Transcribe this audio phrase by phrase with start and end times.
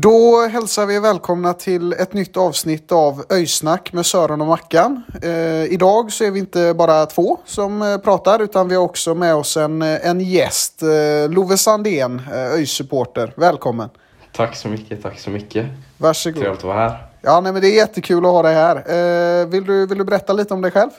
[0.00, 5.02] Då hälsar vi välkomna till ett nytt avsnitt av Öysnack med Sören och Mackan.
[5.22, 9.14] Eh, idag så är vi inte bara två som eh, pratar utan vi har också
[9.14, 10.82] med oss en, eh, en gäst.
[10.82, 13.32] Eh, Love Sandén, eh, ÖIS-supporter.
[13.36, 13.88] Välkommen.
[14.32, 15.66] Tack så mycket, tack så mycket.
[15.96, 16.40] Varsågod.
[16.40, 17.06] Trevligt att vara här.
[17.22, 18.76] Ja, nej, men det är jättekul att ha dig här.
[18.76, 20.90] Eh, vill, du, vill du berätta lite om dig själv?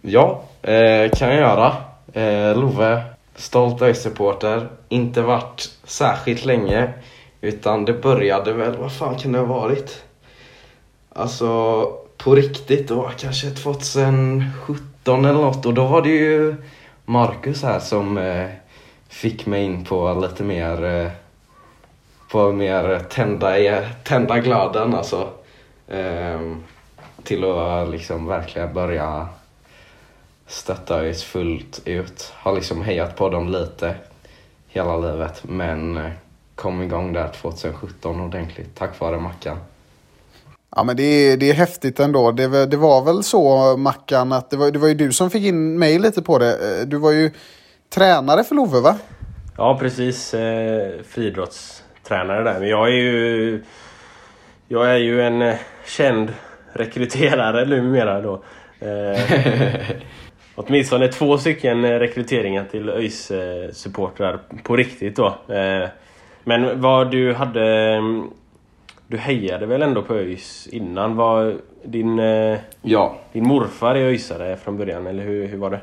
[0.00, 1.76] Ja, eh, kan jag göra.
[2.12, 3.02] Eh, Love,
[3.36, 4.68] stolt ÖIS-supporter.
[4.88, 6.92] Inte varit särskilt länge.
[7.40, 10.04] Utan det började väl, vad fan kan det ha varit?
[11.12, 11.82] Alltså,
[12.16, 15.66] på riktigt, då, kanske 2017 eller något.
[15.66, 16.56] Och då var det ju
[17.04, 18.48] Marcus här som eh,
[19.08, 21.10] fick mig in på lite mer eh,
[22.30, 23.54] på mer tända,
[24.04, 25.28] tända glöden alltså.
[25.88, 26.62] Ehm,
[27.22, 29.28] till att liksom verkligen börja
[30.46, 32.32] stötta ÖIS fullt ut.
[32.34, 33.94] Har liksom hejat på dem lite
[34.68, 36.10] hela livet men eh,
[36.56, 39.56] kom igång där 2017 ordentligt tack vare Mackan.
[40.76, 42.32] Ja, men det är, det är häftigt ändå.
[42.32, 45.30] Det, var- det var väl så, Mackan, att det var, det var ju du som
[45.30, 46.80] fick in mig lite på det.
[46.80, 47.30] Eh, Du var ju
[47.94, 48.96] tränare för Love, va?
[49.56, 52.60] Ja precis, eh, friidrottstränare där.
[52.60, 53.62] Men jag är ju...
[54.68, 55.54] Jag är ju en eh,
[55.86, 56.32] känd
[56.72, 58.42] rekryterare numera då.
[58.80, 59.20] Eh,
[60.54, 65.26] åtminstone två stycken rekryteringar till ÖIS eh, supportrar på riktigt då.
[65.54, 65.88] Eh,
[66.48, 67.94] men vad du hade...
[67.96, 68.30] mm,
[69.08, 71.16] Du hejade väl ändå på ÖIS innan?
[71.16, 75.80] Var din, eh, Ja, din morfar är ÖISare från början, eller hur, hur var det?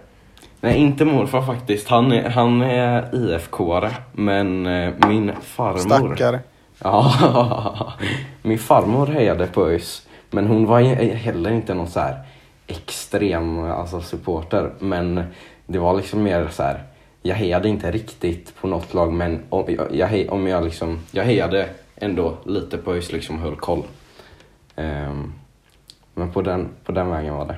[0.61, 1.87] nej inte morfar faktiskt.
[1.87, 6.39] Han är, han är IFK-are men eh, min farmor Stackare.
[6.83, 7.13] Ja,
[8.41, 10.07] min farmor hejade på ÖIS.
[10.31, 10.81] Men hon var
[11.15, 12.15] heller inte någon så här
[12.67, 14.71] extrem alltså, supporter.
[14.79, 15.23] Men
[15.67, 16.83] det var liksom mer så här.
[17.25, 20.99] Jag hejade inte riktigt på något lag men om jag, jag, hej- om jag liksom,
[21.11, 23.83] jag hejade ändå lite på ÖIS, liksom höll koll.
[24.75, 25.33] Ehm,
[26.13, 27.57] men på den, på den vägen var det.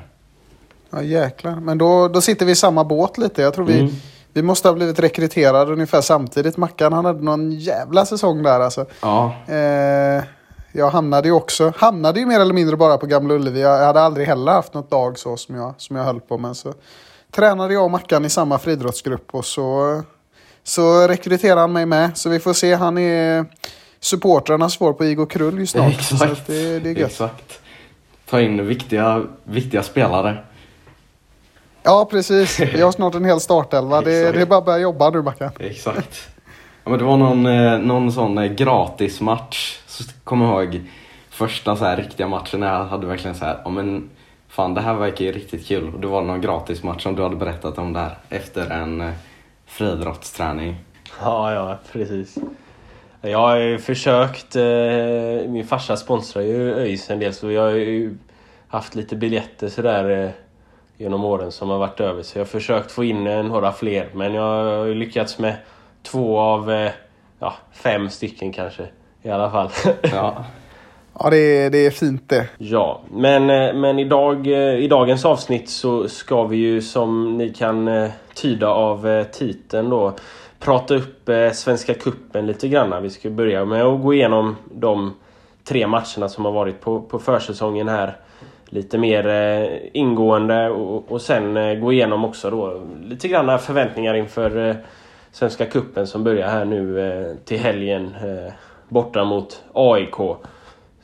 [0.89, 1.55] Ja, jäklar.
[1.55, 3.41] Men då, då sitter vi i samma båt lite.
[3.41, 3.91] Jag tror vi, Mm.
[4.33, 6.57] vi måste ha blivit rekryterade ungefär samtidigt.
[6.57, 8.85] Mackan han hade någon jävla säsong där alltså.
[9.01, 10.23] Ja, Eh,
[10.71, 13.61] jag hamnade ju också, hamnade ju mer eller mindre bara på Gamla Ullevi.
[13.61, 16.37] Jag hade aldrig heller haft något lag så som jag, som jag höll på.
[16.37, 16.73] Men så
[17.35, 20.01] tränade jag och Mackan i samma friidrottsgrupp och så,
[20.63, 22.17] så rekryterade han mig med.
[22.17, 23.45] Så vi får se, han är
[23.99, 25.93] supportrarnas svar på Igor Krull ju snart.
[26.01, 26.47] Så exakt.
[26.47, 27.11] det, det är gött.
[27.11, 27.59] Exakt.
[28.29, 30.37] Ta in viktiga, viktiga spelare.
[31.83, 32.59] Ja, precis.
[32.59, 34.01] Vi har snart en hel startelva.
[34.01, 35.51] Det, det är bara att börja jobba nu, Mackan.
[35.59, 36.27] Exakt.
[36.83, 39.79] Ja, men det var någon, eh, någon sån eh, gratismatch.
[39.87, 40.81] Så kommer jag ihåg
[41.29, 44.09] första så här riktiga matchen jag hade verkligen så här, ja men
[44.55, 45.93] fan det här verkar ju riktigt kul.
[45.93, 49.13] Och det var någon gratismatch som du hade berättat om där efter en eh,
[49.65, 50.75] friidrottsträning.
[51.21, 52.37] Ja, ja, precis.
[53.21, 54.55] Jag har ju försökt...
[54.55, 58.17] Eh, min farsa sponsrar ju ÖIS en del så jag har ju
[58.67, 60.29] haft lite biljetter sådär eh,
[60.97, 62.23] genom åren som har varit över.
[62.23, 65.55] Så jag har försökt få in eh, några fler men jag har ju lyckats med
[66.03, 66.91] två av eh,
[67.39, 68.87] ja, fem stycken kanske
[69.21, 69.69] i alla fall.
[70.01, 70.45] Ja,
[71.19, 72.47] Ja, det är, det är fint det.
[72.57, 77.49] Ja, men, eh, men idag, eh, i dagens avsnitt så ska vi ju som ni
[77.49, 80.13] kan eh, tyda av titeln då
[80.59, 83.03] prata upp Svenska Kuppen lite grann.
[83.03, 85.13] Vi ska börja med att gå igenom de
[85.63, 88.17] tre matcherna som har varit på, på försäsongen här.
[88.65, 94.77] Lite mer ingående och, och sen gå igenom också då lite grann förväntningar inför
[95.31, 98.15] Svenska Kuppen som börjar här nu till helgen
[98.89, 100.15] borta mot AIK.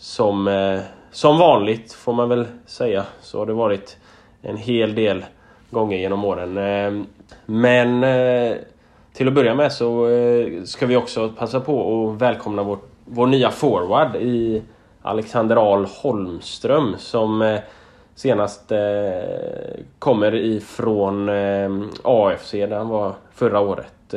[0.01, 0.79] Som, eh,
[1.11, 3.97] som vanligt får man väl säga så har det varit
[4.41, 5.25] en hel del
[5.69, 6.57] gånger genom åren.
[6.57, 7.03] Eh,
[7.45, 8.55] men eh,
[9.13, 13.27] till att börja med så eh, ska vi också passa på att välkomna vår, vår
[13.27, 14.61] nya forward i
[15.01, 17.59] Alexander Ahl Holmström som eh,
[18.15, 18.79] senast eh,
[19.99, 21.29] kommer ifrån
[22.03, 24.13] AFC där han var förra året.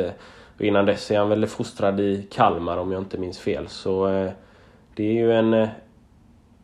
[0.57, 3.69] Och innan dess är han väl fostrad i Kalmar om jag inte minns fel.
[3.69, 4.29] Så
[4.96, 5.69] det är ju en, eh,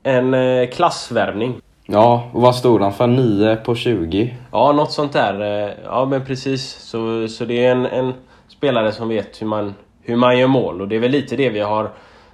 [0.02, 1.60] en eh, klassvärvning.
[1.86, 3.06] Ja, och vad stod han för?
[3.06, 4.36] 9 på 20?
[4.52, 5.64] Ja, något sånt där.
[5.68, 6.70] Eh, Ja, men precis.
[6.70, 8.12] Så, så det är en, en
[8.48, 10.80] spelare som vet hur man, hur man gör mål.
[10.80, 11.90] Och det är väl lite det vi har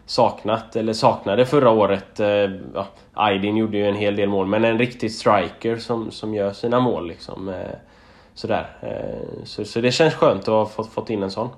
[0.06, 2.20] saknat, eller saknade förra året.
[2.74, 6.52] Ja, Aydin gjorde ju en hel del mål, men en riktig striker som, som gör
[6.52, 7.08] sina mål.
[7.08, 7.54] Liksom.
[8.34, 8.66] Sådär.
[9.44, 11.48] Så, så det känns skönt att ha fått, fått in en sån.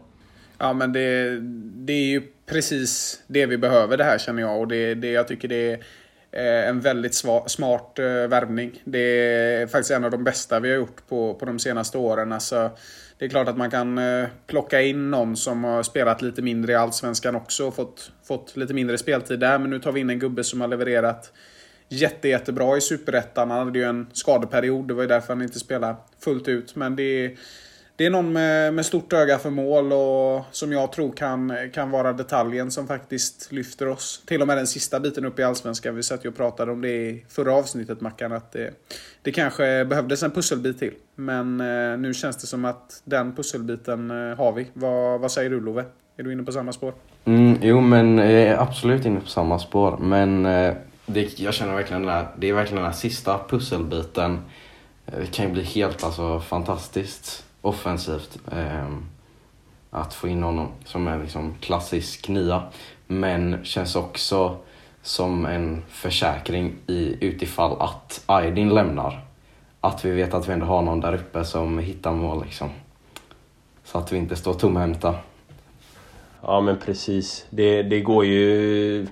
[0.59, 1.39] Ja, men det,
[1.87, 4.61] det är ju precis det vi behöver det här känner jag.
[4.61, 7.15] Och det, det, jag tycker det är eh, en väldigt
[7.47, 8.83] smart eh, värvning.
[8.85, 12.33] Det är faktiskt en av de bästa vi har gjort på, på de senaste åren.
[12.33, 12.71] Alltså,
[13.19, 16.73] det är klart att man kan eh, plocka in någon som har spelat lite mindre
[16.73, 19.59] i Allsvenskan också och fått, fått lite mindre speltid där.
[19.59, 21.33] Men nu tar vi in en gubbe som har levererat
[21.89, 23.51] jätte, jättebra i Superettan.
[23.51, 26.77] Han hade ju en skadeperiod, det var ju därför han inte spelade fullt ut.
[26.77, 27.37] Men det är,
[27.99, 31.91] det är någon med, med stort öga för mål och som jag tror kan, kan
[31.91, 34.23] vara detaljen som faktiskt lyfter oss.
[34.27, 35.97] Till och med den sista biten upp i Allsvenskan.
[35.97, 38.33] Vi satt ju och pratade om det i förra avsnittet Mackan.
[38.33, 38.71] Att det,
[39.23, 40.95] det kanske behövdes en pusselbit till.
[41.15, 44.67] Men eh, nu känns det som att den pusselbiten eh, har vi.
[44.73, 45.85] Vad, vad säger du Love?
[46.17, 46.95] Är du inne på samma spår?
[47.25, 49.99] Mm, jo, men jag är absolut inne på samma spår.
[50.01, 50.75] Men eh,
[51.07, 54.39] det, jag känner verkligen den här, det är verkligen den här sista pusselbiten.
[55.07, 58.39] Eh, det kan ju bli helt alltså, fantastiskt offensivt.
[58.53, 59.05] ehm,
[59.91, 62.63] att få in honom som en liksom, klassisk nia.
[63.07, 64.57] Men känns också
[65.03, 69.21] som en försäkring i, utifall att Aydin lämnar.
[69.81, 72.43] Att vi vet att vi ändå har någon där uppe som hittar mål.
[72.45, 72.69] Liksom.
[73.85, 75.15] Så att vi inte står tomhänta.
[76.43, 77.47] Ja men precis.
[77.51, 79.07] Det, det går ju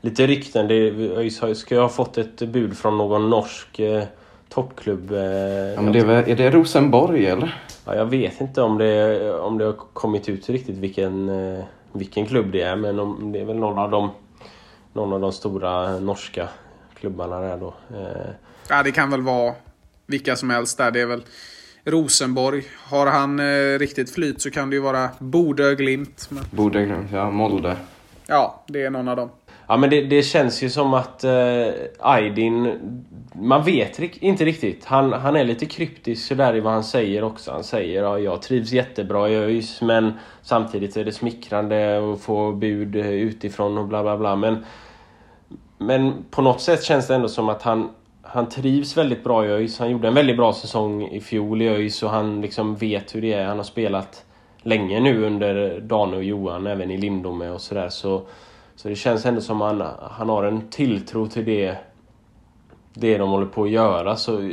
[0.00, 0.68] lite rykten.
[0.68, 4.04] Det har- ska ju ha fått ett bud från någon norsk eh,
[4.48, 5.12] toppklubb.
[5.12, 7.62] Eh, Ja, men det är, väl, är det Rosenborg eller?
[7.84, 12.26] Ja, jag vet inte om det, om det har kommit ut riktigt vilken, eh, vilken
[12.26, 12.76] klubb det är.
[12.76, 14.10] Men om, det är väl någon av de,
[14.92, 16.48] någon av de stora norska
[16.94, 17.74] klubbarna där då.
[17.96, 18.30] Eh,
[18.68, 19.54] Ja, det kan väl vara
[20.06, 20.90] vilka som helst där.
[20.90, 21.22] Det är väl
[21.84, 22.64] Rosenborg.
[22.88, 26.26] Har han eh, riktigt flyt så kan det ju vara Bodö, Glimt.
[26.30, 27.76] Men, Borde, ja, Molde.
[28.26, 29.30] ja, det är någon av dem.
[29.72, 31.66] Ja men det, det känns ju som att eh,
[32.00, 32.78] Aydin,
[33.34, 34.84] man vet rik- inte riktigt.
[34.84, 37.52] Han, han är lite kryptisk sådär i vad han säger också.
[37.52, 42.52] Han säger ja, jag trivs jättebra i ÖIS men samtidigt är det smickrande att få
[42.52, 44.36] bud eh, utifrån och bla bla bla.
[44.36, 44.64] Men,
[45.78, 47.90] men på något sätt känns det ändå som att han,
[48.22, 49.78] han trivs väldigt bra i ÖIS.
[49.78, 53.22] Han gjorde en väldigt bra säsong i fjol i ÖIS och han liksom vet hur
[53.22, 53.44] det är.
[53.44, 54.24] Han har spelat
[54.62, 57.88] länge nu under Dane och Johan, även i Lindome och sådär.
[57.88, 58.26] Så, så
[58.82, 59.80] så det känns ändå som han,
[60.10, 61.76] han har en tilltro till det,
[62.94, 64.16] det de håller på att göra.
[64.16, 64.52] Så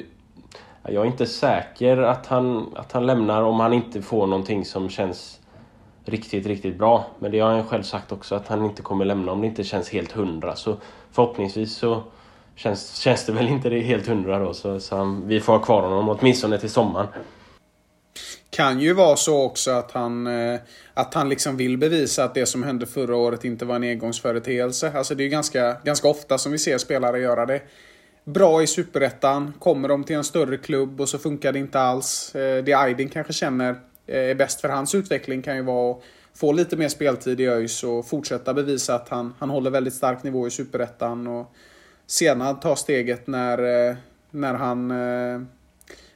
[0.84, 4.90] jag är inte säker att han, att han lämnar om han inte får någonting som
[4.90, 5.40] känns
[6.06, 7.06] riktigt, riktigt bra.
[7.20, 9.64] Men det har han själv sagt också att han inte kommer lämna om det inte
[9.64, 10.56] känns helt hundra.
[10.56, 10.76] Så
[11.12, 12.04] förhoppningsvis så
[12.56, 14.54] känns, känns det väl inte det helt hundra då.
[14.54, 17.08] Så, så han, vi får ha kvar honom åtminstone till sommaren.
[18.52, 20.60] Kan ju vara så också att han, eh,
[20.94, 24.92] att han liksom vill bevisa att det som hände förra året inte var en engångsföreteelse.
[24.96, 27.62] Alltså det är ju ganska, ganska ofta som vi ser spelare göra det.
[28.24, 32.36] Bra i Superettan, kommer de till en större klubb och så funkar det inte alls.
[32.36, 33.76] Eh, det Aydin kanske känner
[34.08, 36.02] eh, är bäst för hans utveckling kan ju vara att
[36.34, 40.24] få lite mer speltid i ÖIS och fortsätta bevisa att han, han håller väldigt stark
[40.24, 41.28] nivå i Superettan.
[41.28, 41.54] Och
[42.08, 43.98] senare ta steget när,
[44.32, 44.92] när han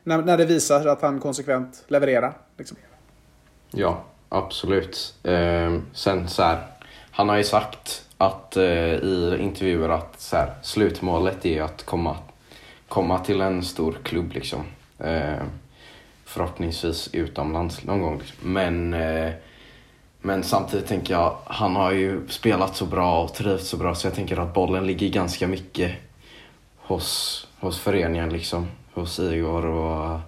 [0.04, 2.34] när, när det visar att han konsekvent levererar.
[2.58, 2.78] Liksom.
[3.72, 5.14] Ja, absolut.
[5.24, 6.68] Eh, sen så här,
[7.12, 12.18] han har ju sagt att eh, i intervjuer att så här, slutmålet är att komma,
[12.88, 14.64] komma till en stor klubb liksom.
[15.00, 15.44] Eh,
[16.26, 18.18] förhoppningsvis utomlands någon gång.
[18.18, 18.54] Liksom.
[18.54, 19.32] Men, eh,
[20.22, 24.08] men samtidigt tänker jag, han har ju spelat så bra och trivts så bra så
[24.08, 25.92] jag tänker att bollen ligger ganska mycket
[26.78, 28.68] hos, hos föreningen liksom.
[28.94, 30.20] Hos Igor och,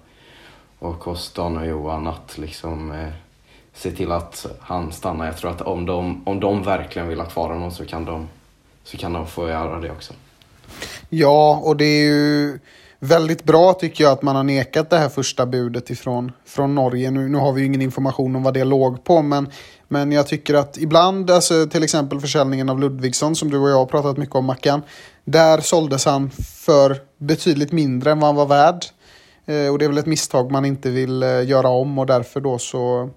[0.79, 3.09] och hos Dan och Johan att liksom eh,
[3.73, 5.25] se till att han stannar.
[5.25, 8.27] Jag tror att om de, om de verkligen vill ha kvar honom så kan de,
[8.83, 10.13] så kan de få göra det också.
[11.09, 12.59] Ja, och det är ju
[13.05, 17.11] väldigt bra tycker jag att man har nekat det här första budet ifrån från Norge.
[17.11, 19.49] Nu, nu har vi ju ingen information om vad det låg på, men,
[19.87, 23.77] men jag tycker att ibland, alltså till exempel försäljningen av Ludvigsson som du och jag
[23.77, 24.81] har pratat mycket om Mackan,
[25.25, 26.29] där såldes han
[26.65, 28.85] för betydligt mindre än vad han var värd.
[29.45, 32.41] Eh, och det är väl ett misstag man inte vill eh, göra om och därför
[32.41, 33.09] då så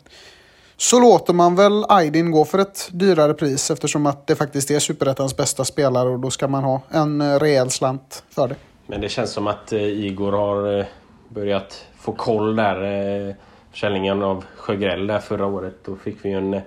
[0.81, 4.79] så låter man väl Aydin gå för ett dyrare pris eftersom att det faktiskt är
[4.79, 8.57] Superettans bästa spelare och då ska man ha en eh, rejäl slant för det.
[8.91, 10.87] Men det känns som att eh, Igor har eh,
[11.29, 12.83] börjat få koll där.
[12.83, 13.35] Eh,
[13.71, 15.75] försäljningen av Sjögräll där förra året.
[15.85, 16.61] Då fick vi ju en,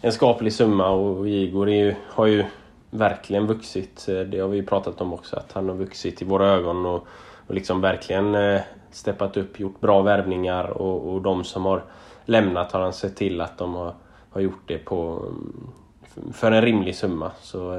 [0.00, 2.44] en skaplig summa och Igor är ju, har ju
[2.90, 4.06] verkligen vuxit.
[4.06, 7.06] Det har vi ju pratat om också, att han har vuxit i våra ögon och,
[7.46, 11.84] och liksom verkligen steppat upp, gjort bra värvningar och, och de som har
[12.24, 13.94] lämnat har han sett till att de har,
[14.30, 17.30] har gjort det på, mm, för en rimlig summa.
[17.40, 17.78] Så,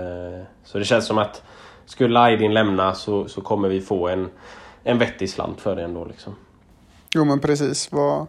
[0.64, 1.44] så det känns som att
[1.86, 4.30] skulle Aydin lämna så, så kommer vi få en,
[4.84, 6.06] en vettig slant för det ändå.
[6.06, 6.36] Liksom.
[7.16, 7.92] Jo men precis.
[7.92, 8.28] Vad,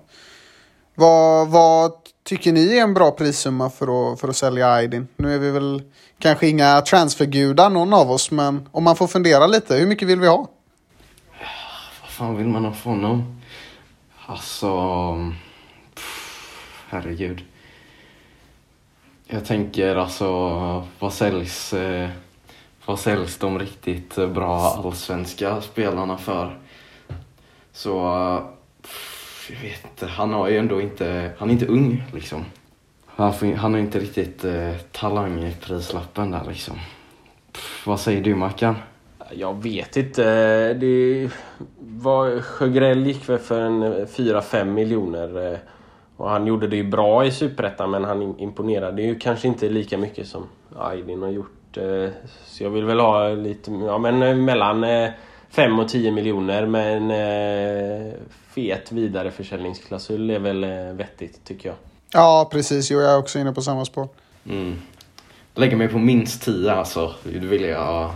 [0.95, 1.93] vad, vad
[2.25, 5.09] tycker ni är en bra prissumma för att, för att sälja Aydin?
[5.17, 5.83] Nu är vi väl
[6.19, 10.21] kanske inga transfergudar någon av oss, men om man får fundera lite, hur mycket vill
[10.21, 10.49] vi ha?
[12.03, 13.41] Vad fan vill man ha för honom?
[14.27, 14.71] Alltså...
[15.95, 17.45] Pff, herregud.
[19.27, 20.27] Jag tänker alltså,
[20.99, 22.11] vad säljs, eh,
[22.87, 26.59] vad säljs de riktigt bra allsvenska spelarna för?
[27.73, 27.93] Så,
[28.83, 32.45] pff, jag vet inte, han har ju ändå inte, han är inte ung liksom.
[33.07, 36.75] Han, får, han har inte riktigt eh, talang i prislappen där liksom.
[37.53, 38.77] Pff, vad säger du Mackan?
[39.31, 40.25] Jag vet inte.
[40.75, 41.31] Det
[41.79, 45.53] var, Sjögrell gick väl för en eh, 4-5 miljoner.
[45.53, 45.59] Eh,
[46.17, 49.99] och han gjorde det ju bra i Superettan men han imponerade ju kanske inte lika
[49.99, 50.43] mycket som
[50.77, 52.11] Aydin har gjort eh,
[52.47, 55.11] Så jag vill väl ha lite, ja men eh, mellan eh,
[55.51, 58.13] 5 och 10 miljoner men eh,
[58.55, 61.77] fet vidareförsäljningsklausul är väl eh, vettigt tycker jag.
[62.13, 62.91] Ja, precis.
[62.91, 64.09] Jo, jag är också inne på samma spår.
[64.49, 64.75] Mm.
[65.55, 67.15] Lägger mig på minst 10 alltså.
[67.23, 68.11] Det vill jag...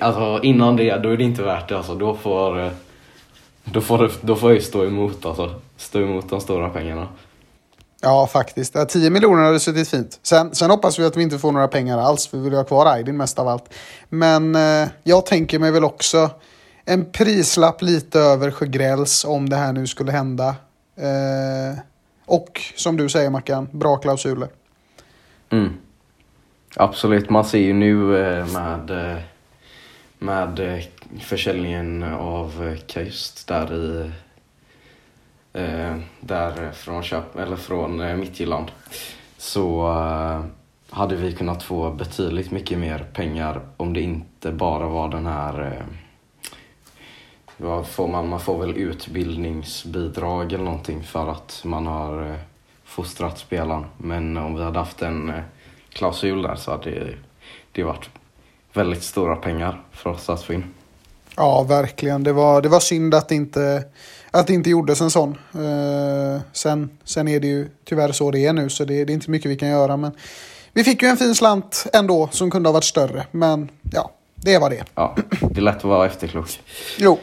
[0.00, 1.94] Alltså innan det, då är det inte värt det alltså.
[1.94, 2.60] Då får...
[2.64, 2.70] eh,
[3.64, 5.54] Då får, då får jag ju stå emot alltså.
[5.76, 7.08] Stå emot de stora pengarna.
[8.00, 8.88] Ja, faktiskt.
[8.88, 10.20] 10 miljoner hade suttit fint.
[10.22, 12.64] Sen, sen hoppas vi att vi inte får några pengar alls, för vi vill ha
[12.64, 13.74] kvar Aydin mest av allt.
[14.08, 16.30] Men eh, jag tänker mig väl också
[16.84, 20.48] en prislapp lite över Sjögrälls om det här nu skulle hända.
[20.96, 21.78] Eh,
[22.26, 24.48] och som du säger Mackan, bra klausuler.
[25.50, 25.72] Mm.
[26.76, 29.18] Absolut, man ser ju nu eh, med, eh,
[30.18, 30.84] med eh,
[31.20, 34.10] försäljningen av eh, Kajst där i
[35.52, 38.70] Eh, där från, Köp, eller från eh, Midtjylland
[39.36, 40.44] så eh,
[40.90, 45.62] hade vi kunnat få betydligt mycket mer pengar om det inte bara var den här
[45.62, 45.86] eh,
[47.60, 48.28] vad får man?
[48.28, 52.36] Man får väl utbildningsbidrag eller någonting för att man har eh,
[52.84, 53.84] fostrat spelaren.
[53.96, 55.42] Men om vi hade haft en eh,
[55.92, 57.14] klausul där så hade det,
[57.72, 58.10] det varit
[58.72, 60.64] väldigt stora pengar för oss att få in.
[61.36, 62.22] Ja, verkligen.
[62.22, 63.84] Det var, det var synd att det inte,
[64.30, 65.38] att det inte gjordes en sån.
[65.54, 69.14] Eh, sen, sen är det ju tyvärr så det är nu, så det, det är
[69.14, 69.96] inte mycket vi kan göra.
[69.96, 70.12] Men
[70.72, 73.26] vi fick ju en fin slant ändå som kunde ha varit större.
[73.30, 74.84] Men ja, det var det.
[74.94, 76.60] Ja, det är lätt att vara efterklok.
[76.98, 77.18] Jo,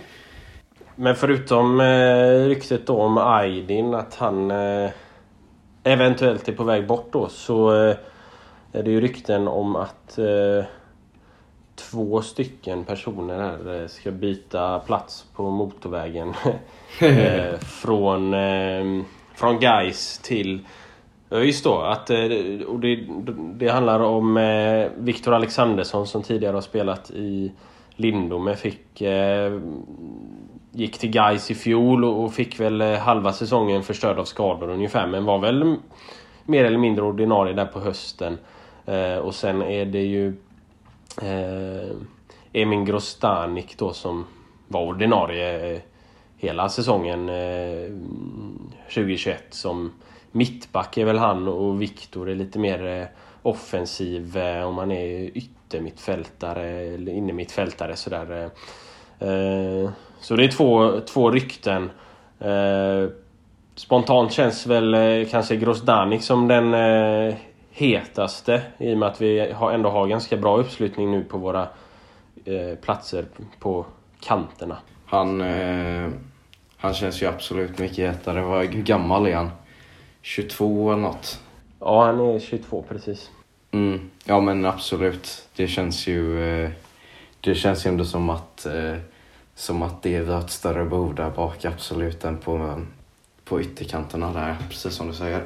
[0.96, 4.90] Men förutom eh, ryktet då om Aydin att han eh,
[5.84, 7.96] eventuellt är på väg bort då så eh,
[8.72, 10.66] är det ju rykten om att eh,
[11.76, 16.34] två stycken personer här eh, ska byta plats på motorvägen.
[17.02, 19.04] eh, från, eh,
[19.36, 20.60] från Gais till
[21.32, 22.10] just då, att,
[22.68, 23.00] och det,
[23.56, 24.36] det handlar om
[24.98, 27.52] Viktor Alexandersson som tidigare har spelat i
[27.96, 28.56] Lindome.
[28.56, 29.02] Fick,
[30.72, 35.08] gick till Gais i fjol och fick väl halva säsongen förstörd av skador ungefär.
[35.08, 35.76] Men var väl
[36.46, 38.38] mer eller mindre ordinarie där på hösten.
[39.22, 40.34] Och sen är det ju
[41.22, 41.96] eh,
[42.54, 44.26] Emin Grostanik då som
[44.68, 45.82] var ordinarie eh,
[46.38, 47.92] hela säsongen eh,
[48.94, 49.92] 2021 som
[50.32, 53.08] mittback är väl han och Viktor är lite mer eh,
[53.42, 58.52] offensiv eh, om han är yttermittfältare eller innermittfältare sådär.
[59.20, 59.30] Eh.
[59.30, 59.90] eh.
[60.20, 61.90] Så det är två, två rykten.
[62.40, 63.10] Eh,
[63.76, 67.36] Spontant känns väl eh, kanske Grosdanik som den eh,
[67.76, 69.40] hetaste i och med att vi
[69.74, 71.68] ändå har ganska bra uppslutning nu på våra
[72.46, 73.26] eh, platser
[73.60, 73.86] på
[74.20, 74.78] kanterna.
[75.06, 76.10] Han, eh,
[76.78, 78.68] han känns ju absolut mycket hetare.
[78.68, 79.52] Hur gammal är han?
[80.22, 81.40] 22 eller något?
[81.80, 83.30] Ja, han är 22 precis.
[83.72, 84.10] Mm.
[84.26, 85.48] Ja men absolut.
[85.56, 86.70] Det känns ju eh,
[87.42, 88.98] Det känns ju ändå som att eh,
[89.56, 92.82] Som att det vi har ett större behov där bak absolut än på,
[93.44, 95.44] på ytterkanterna där, precis som du säger.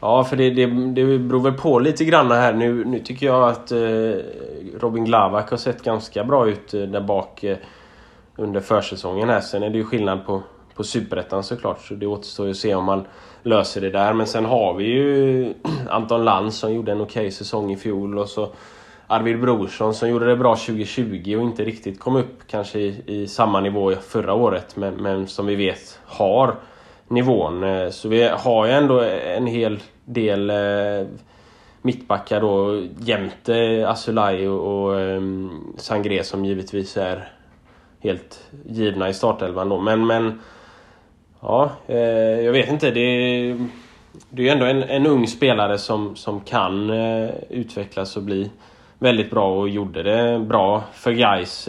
[0.00, 2.52] Ja, för det, det, det beror väl på lite grann här.
[2.52, 3.78] Nu, nu tycker jag att eh,
[4.80, 7.56] Robin Glavak har sett ganska bra ut eh, där bak eh,
[8.36, 9.40] under försäsongen här.
[9.40, 10.42] Sen är det ju skillnad på,
[10.74, 13.04] på Superettan såklart, så det återstår ju att se om man
[13.42, 14.12] löser det där.
[14.12, 15.54] Men sen har vi ju
[15.88, 18.48] Anton Lantz som gjorde en okej säsong i fjol och så
[19.06, 23.26] Arvid Brorsson som gjorde det bra 2020 och inte riktigt kom upp kanske i, i
[23.26, 26.56] samma nivå förra året men, men som vi vet har
[27.08, 27.64] nivån.
[27.64, 31.06] Eh, så vi har ju ändå en hel del eh,
[31.82, 37.28] mittbackar då jämte Asulaj och, och ehm, Sangré som givetvis är
[38.00, 39.80] helt givna i startelvan då.
[39.80, 40.40] Men, men
[41.40, 41.98] ja, eh,
[42.40, 42.90] jag vet inte.
[42.90, 43.68] Det är,
[44.30, 46.90] det är ju ändå en, en ung spelare som, som kan
[47.48, 48.50] utvecklas och bli
[48.98, 51.68] väldigt bra och gjorde det bra för Gais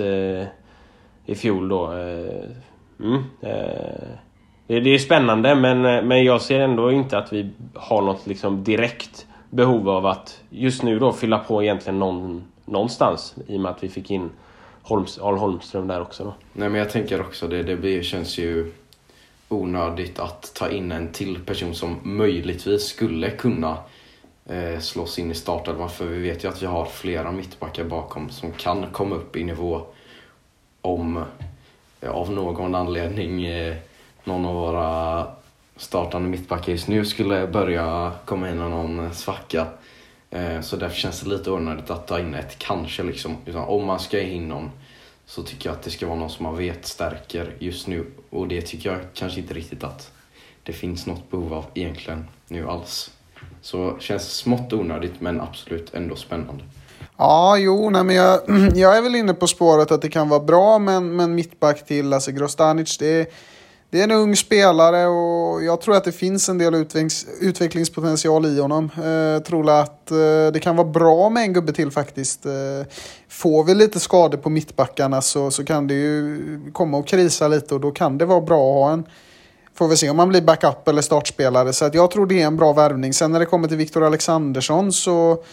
[1.25, 1.91] i fjol då.
[2.99, 4.09] Mm, eh,
[4.67, 8.27] det, det, är spännande men, eh, men jag ser ändå inte att vi har något
[8.27, 13.61] liksom direkt behov av att just nu då fylla på egentligen någon, någonstans i och
[13.61, 14.29] med att vi fick in
[14.81, 16.23] Holms, Al Holmström där också.
[16.23, 16.33] Då.
[16.53, 18.71] Nej men jag tänker också det, det blir, känns ju
[19.49, 23.77] onödigt att ta in en till person som möjligtvis skulle kunna
[24.45, 28.29] eh, slås in i startelvan för vi vet ju att vi har flera mittbackar bakom
[28.29, 29.81] som kan komma upp i nivå
[30.81, 31.23] om
[32.01, 33.75] eh, av någon anledning eh,
[34.25, 35.27] någon av våra
[35.77, 39.67] startande mittbackar just nu skulle börja komma in i någon svacka.
[40.31, 43.37] Eh, så därför känns det lite onödigt att ta in ett kanske liksom.
[43.45, 44.71] Utan om man ska in någon
[45.25, 48.05] så tycker jag att det ska vara någon som man vet stärker just nu.
[48.29, 50.11] Och det tycker jag kanske inte riktigt att
[50.63, 53.11] det finns något behov av egentligen nu alls.
[53.61, 56.63] Så känns smått onödigt men absolut ändå spännande.
[57.17, 58.39] Ja, jo, nej, men jag,
[58.75, 62.09] jag är väl inne på spåret att det kan vara bra men, men mittback till
[62.09, 63.27] Lasse Grostanic, det är
[63.95, 68.45] det är en ung spelare och jag tror att det finns en del utvecklings, utvecklingspotential
[68.45, 68.89] i honom.
[68.95, 70.17] Jag eh, tror att eh,
[70.53, 72.45] det kan vara bra med en gubbe till faktiskt.
[72.45, 72.51] Eh,
[73.29, 76.39] får vi lite skador på mittbackarna så, så kan det ju
[76.73, 79.03] komma och krisa lite och då kan det vara bra att ha en
[79.75, 81.73] Får vi se om han blir backup eller startspelare.
[81.73, 83.13] Så att jag tror det är en bra värvning.
[83.13, 85.43] Sen när det kommer till Viktor Alexandersson så...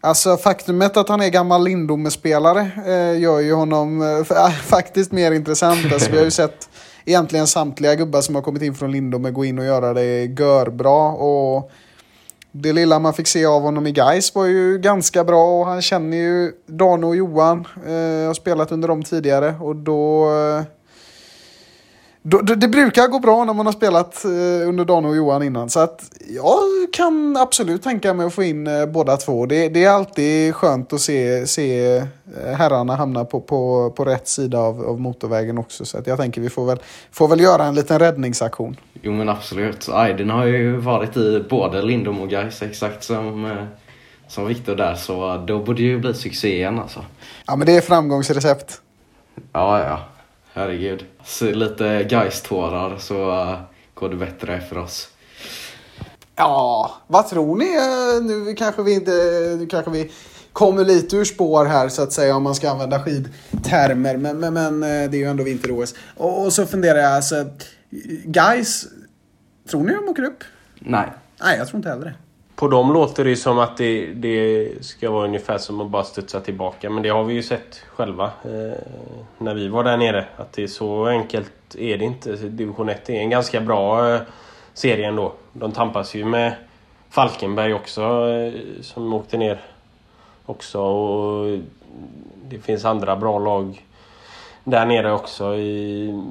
[0.00, 5.92] Alltså faktumet att han är gammal Lindome-spelare eh, gör ju honom eh, faktiskt mer intressant.
[5.92, 6.68] Alltså, vi har ju sett
[7.04, 11.12] egentligen samtliga gubbar som har kommit in från Lindome gå in och göra det görbra.
[11.12, 11.70] Och
[12.52, 15.82] det lilla man fick se av honom i Geis var ju ganska bra och han
[15.82, 17.66] känner ju Dan och Johan.
[17.86, 20.62] Jag har spelat under dem tidigare och då eh,
[22.56, 25.70] det brukar gå bra när man har spelat eh, under Dan och Johan innan.
[25.70, 26.58] Så att jag
[26.92, 29.46] kan absolut tänka mig att få in eh, båda två.
[29.46, 32.04] Det, det är alltid skönt att se, se eh,
[32.56, 35.84] herrarna hamna på, på, på rätt sida av, av motorvägen också.
[35.84, 36.78] Så att jag tänker vi får väl,
[37.12, 38.76] får väl göra en liten räddningsaktion.
[39.02, 39.88] Jo men absolut.
[39.88, 43.56] Aydin har ju varit i både Lindom och Gais exakt som,
[44.28, 44.94] som Viktor där.
[44.94, 47.04] Så då borde ju bli succé igen alltså.
[47.46, 48.80] Ja men det är framgångsrecept.
[49.52, 50.00] Ja, ja.
[50.56, 51.04] Herregud.
[51.24, 53.58] Så lite Geist-tårar så uh,
[53.94, 55.08] går det bättre för oss.
[56.36, 57.64] Ja, vad tror ni?
[57.64, 59.10] Eh, nu kanske vi inte...
[59.58, 60.12] Nu kanske vi
[60.52, 64.16] kommer lite ur spår här så att säga om man ska använda skidtermer.
[64.16, 65.94] Men, men, men eh, det är ju ändå vinter-OS.
[66.16, 67.46] Och, och, så funderar jag alltså.
[68.24, 68.86] Guys,
[69.70, 70.44] tror ni de åker upp?
[70.78, 71.12] Nej.
[71.42, 72.14] Nej, jag tror inte heller det.
[72.56, 76.40] På dem låter det som att det, det ska vara ungefär som att bara studsa
[76.40, 76.90] tillbaka.
[76.90, 78.78] Men det har vi ju sett själva eh,
[79.38, 80.26] när vi var där nere.
[80.36, 82.36] Att det är så enkelt är det inte.
[82.36, 84.20] Division 1 är en ganska bra eh,
[84.74, 85.32] serie ändå.
[85.52, 86.54] De tampas ju med
[87.10, 89.60] Falkenberg också eh, som åkte ner
[90.46, 90.80] också.
[90.80, 91.58] Och
[92.44, 93.86] det finns andra bra lag
[94.64, 95.54] där nere också.
[95.54, 96.22] I,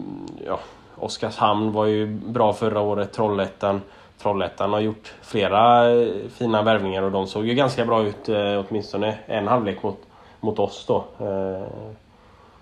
[0.46, 0.60] ja,
[0.96, 3.14] Oskarshamn var ju bra förra året.
[3.14, 3.82] Trollhättan.
[4.24, 6.08] Trollhättan har gjort flera eh,
[6.38, 10.00] fina värvningar och de såg ju ganska bra ut eh, åtminstone en halvlek mot,
[10.40, 11.06] mot oss då.
[11.20, 11.68] Eh,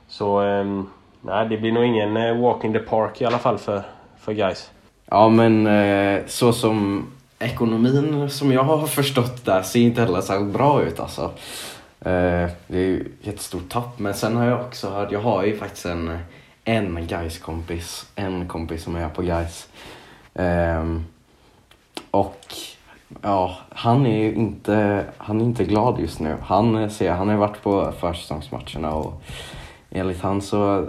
[0.08, 0.89] så ehm,
[1.21, 3.82] nej, det blir nog ingen walk in the park i alla fall för,
[4.19, 4.71] för guys.
[5.06, 5.69] Ja men
[6.28, 7.08] så som
[7.39, 11.32] ekonomin som jag har förstått där ser inte heller särskilt bra ut alltså.
[12.00, 15.58] Det är ju ett jättestort tapp men sen har jag också hört, jag har ju
[15.58, 16.19] faktiskt en,
[16.63, 19.67] en guys kompis en kompis som är på guys
[20.34, 21.06] ehm,
[22.12, 22.56] och
[23.21, 26.38] ja, han är ju inte, han är inte glad just nu.
[26.41, 29.21] Han, eh, ser, han har varit på försäsongsmatcherna och
[29.89, 30.88] enligt han så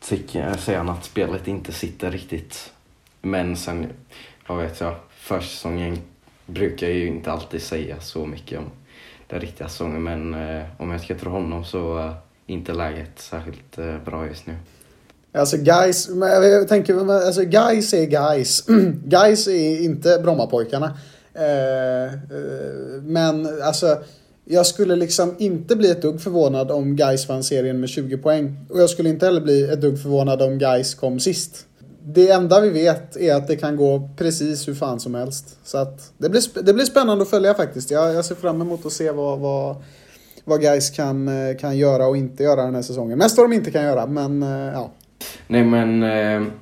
[0.00, 2.72] tycker, säger han att spelet inte sitter riktigt.
[3.22, 3.86] Men sen,
[4.46, 5.98] vad vet jag, försäsongen
[6.46, 8.64] brukar ju inte alltid säga så mycket om
[9.26, 12.14] den riktiga säsongen men eh, om jag ska tro honom så är
[12.46, 14.56] inte läget särskilt eh, bra just nu.
[15.36, 18.64] Alltså guys, jag tänker, alltså guys är guys.
[19.04, 20.98] guys är inte Brommapojkarna.
[21.34, 22.10] Eh, eh,
[23.02, 23.98] men alltså,
[24.44, 28.66] jag skulle liksom inte bli ett dugg förvånad om guys vann serien med 20 poäng.
[28.70, 31.66] Och jag skulle inte heller bli ett dugg förvånad om guys kom sist.
[32.04, 35.58] Det enda vi vet är att det kan gå precis hur fan som helst.
[35.64, 37.90] Så att det blir, det blir spännande att följa faktiskt.
[37.90, 39.76] Jag, jag ser fram emot att se vad, vad
[40.48, 43.18] vad guys kan, eh, kan göra och inte göra den här säsongen.
[43.18, 44.90] Mest vad de inte kan göra, men eh, ja.
[45.46, 46.52] Nej men eh,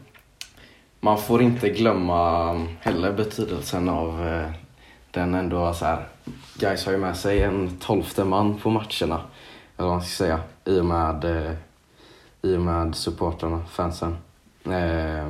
[1.00, 4.50] man får inte glömma heller betydelsen av eh,
[5.10, 6.06] den ändå så här.
[6.58, 9.20] Guys har ju med sig en tolfte man på matcherna.
[9.76, 10.40] Eller vad man ska säga.
[10.64, 11.52] I och med, eh,
[12.42, 14.16] i och med supportrarna, fansen.
[14.64, 15.28] Eh,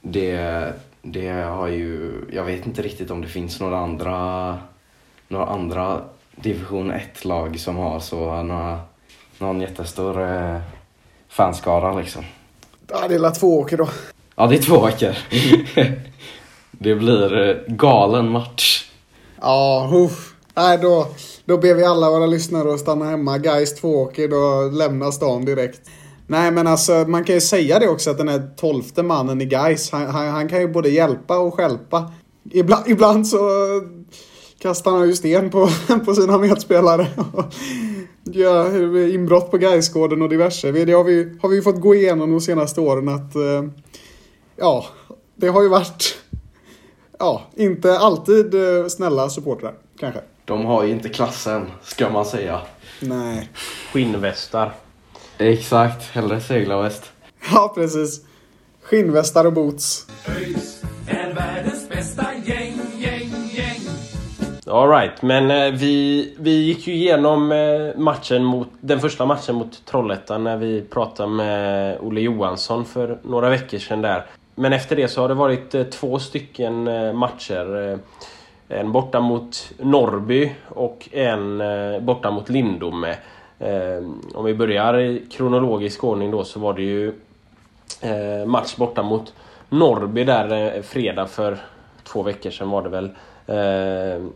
[0.00, 4.58] det, det har ju, jag vet inte riktigt om det finns några andra,
[5.28, 6.00] några andra
[6.36, 8.80] division 1-lag som har så några,
[9.38, 10.60] någon jättestor eh,
[11.34, 12.24] fanskara liksom.
[12.90, 13.88] ja det är två åker då.
[14.36, 15.14] Ja, det är två veckor.
[16.70, 18.90] det blir eh, galen match.
[19.40, 20.34] Ja, uff.
[20.56, 21.06] Nej, då,
[21.44, 23.38] då ber vi alla våra lyssnare att stanna hemma.
[23.38, 25.80] Guys två åker, då lämnar stan direkt.
[26.26, 29.44] Nej, men alltså man kan ju säga det också att den här tolfte mannen i
[29.44, 32.12] Guys, han, han, han kan ju både hjälpa och stjälpa.
[32.50, 33.38] Ibland, ibland så
[34.58, 35.68] kastar han ju sten på,
[36.04, 37.06] på sina medspelare.
[38.24, 40.72] Gör inbrott på Gaisgården och diverse.
[40.72, 43.64] Det har vi, har vi fått gå igenom de senaste åren att eh,
[44.56, 44.86] ja,
[45.34, 46.18] det har ju varit
[47.18, 50.20] ja, inte alltid eh, snälla supportrar kanske.
[50.44, 52.60] De har ju inte klassen, ska man säga.
[53.00, 53.50] Nej.
[53.92, 54.74] Skinnvästar.
[55.38, 57.04] Exakt, hellre seglarväst.
[57.52, 58.20] Ja, precis.
[58.82, 60.06] Skinnvästar och boots.
[60.28, 62.33] ÖIS är världens bästa.
[64.66, 69.86] Alright, men eh, vi, vi gick ju igenom eh, matchen mot, den första matchen mot
[69.86, 74.26] Trollhättan när vi pratade med Olle Johansson för några veckor sedan där.
[74.54, 77.92] Men efter det så har det varit eh, två stycken eh, matcher.
[77.92, 77.98] Eh,
[78.78, 83.16] en borta mot Norrby och en eh, borta mot Lindome.
[83.58, 87.12] Eh, om vi börjar i kronologisk ordning då så var det ju
[88.00, 89.34] eh, match borta mot
[89.68, 91.58] Norrby där eh, fredag för
[92.04, 93.10] två veckor sedan var det väl.
[93.46, 94.26] Eh,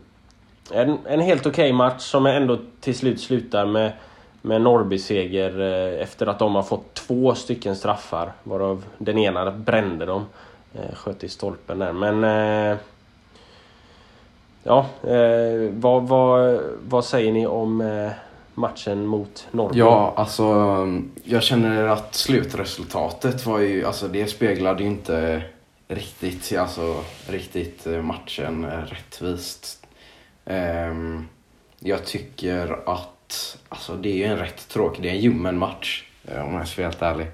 [0.71, 3.91] en, en helt okej match som ändå till slut slutar med,
[4.41, 8.31] med Norrby-seger eh, efter att de har fått två stycken straffar.
[8.43, 10.25] Varav den ena brände dem.
[10.75, 11.93] Eh, sköt i stolpen där.
[11.93, 12.23] Men...
[12.23, 12.77] Eh,
[14.63, 14.85] ja,
[15.71, 18.09] vad, vad, vad säger ni om
[18.53, 19.79] matchen mot Norrby?
[19.79, 20.43] Ja, alltså
[21.23, 25.41] jag känner att slutresultatet var ju, alltså det speglade ju inte
[25.87, 26.95] riktigt, alltså
[27.27, 29.78] riktigt matchen rättvist.
[30.49, 31.27] Um,
[31.79, 36.03] jag tycker att, alltså det är ju en rätt tråkig, det är en ljummen match
[36.27, 37.27] eh, om jag ska vara helt ärlig.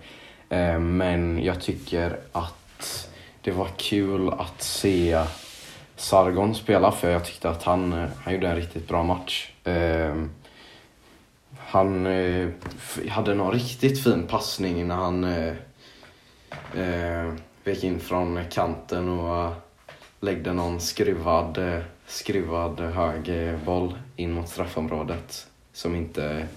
[0.49, 3.09] Ehm, men jag tycker att
[3.41, 5.23] det var kul att se
[5.95, 9.51] Sargon spela för jag tyckte att han, eh, han gjorde en riktigt bra match.
[9.63, 10.31] Ehm,
[11.57, 12.49] han eh,
[13.09, 15.23] hade någon riktigt fin passning när han
[16.73, 19.53] gick vek in från kanten och
[20.19, 26.47] läggde någon skruvad, skruvad hög eh, boll in mot straffområdet som inte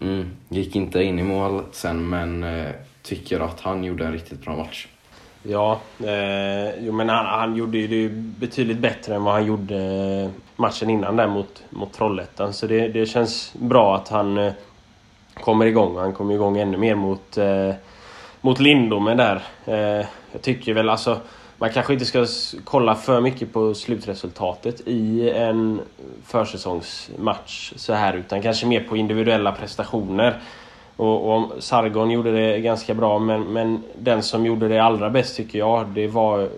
[0.00, 2.70] mm, gick inte in i mål sen men eh,
[3.02, 4.86] tycker att han gjorde en riktigt bra match.
[5.42, 9.76] Ja, eh, jo, men han, han gjorde ju det betydligt bättre än vad han gjorde
[9.76, 12.52] eh, matchen innan där mot, mot Trollhättan.
[12.52, 14.52] Så det, det känns bra att han eh,
[15.34, 15.96] kommer igång.
[15.96, 17.74] Han kommer igång ännu mer mot, eh,
[18.40, 19.42] mot Lindome där.
[19.64, 21.20] Eh, jag tycker väl alltså
[21.62, 22.26] man kanske inte ska
[22.64, 25.80] kolla för mycket på slutresultatet i en
[26.26, 30.40] försäsongsmatch så här utan kanske mer på individuella prestationer.
[30.96, 35.36] Och, och Sargon gjorde det ganska bra men, men den som gjorde det allra bäst
[35.36, 36.48] tycker jag det var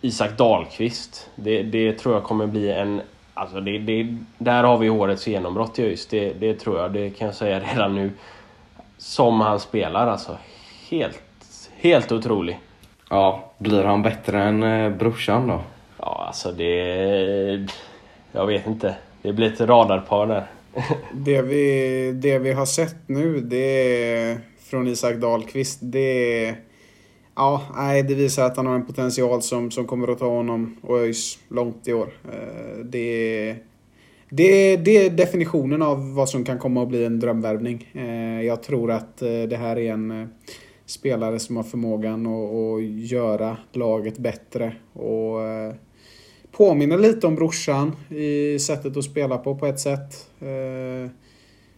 [0.00, 1.30] Isak Dahlqvist.
[1.34, 3.02] Det, det tror jag kommer bli en...
[3.34, 6.06] Alltså det, det, där har vi årets genombrott i ÖIS.
[6.06, 6.92] Det, det tror jag.
[6.92, 8.10] Det kan jag säga redan nu.
[8.98, 10.36] Som han spelar alltså.
[10.90, 11.22] Helt,
[11.76, 12.58] helt otrolig.
[13.12, 15.60] Ja, blir han bättre än eh, brorsan då?
[15.98, 17.66] Ja, alltså det...
[18.32, 18.96] Jag vet inte.
[19.22, 20.46] Det blir ett radarpar där.
[21.14, 26.56] Det vi, det vi har sett nu, det är från Isak Dahlqvist, det är...
[27.36, 30.76] Ja, nej, det visar att han har en potential som, som kommer att ta honom
[30.82, 32.08] och ÖIS långt i år.
[32.32, 33.56] Eh, Det är,
[34.28, 37.90] det, är, det är definitionen av vad som kan komma att bli en drömvärvning.
[37.94, 40.30] Eh, Jag tror att det här är en
[40.92, 44.74] spelare som har förmågan att, att göra laget bättre.
[44.92, 45.74] Och eh,
[46.52, 50.28] påminner lite om brorsan i sättet att spela på, på ett sätt.
[50.40, 51.10] Eh,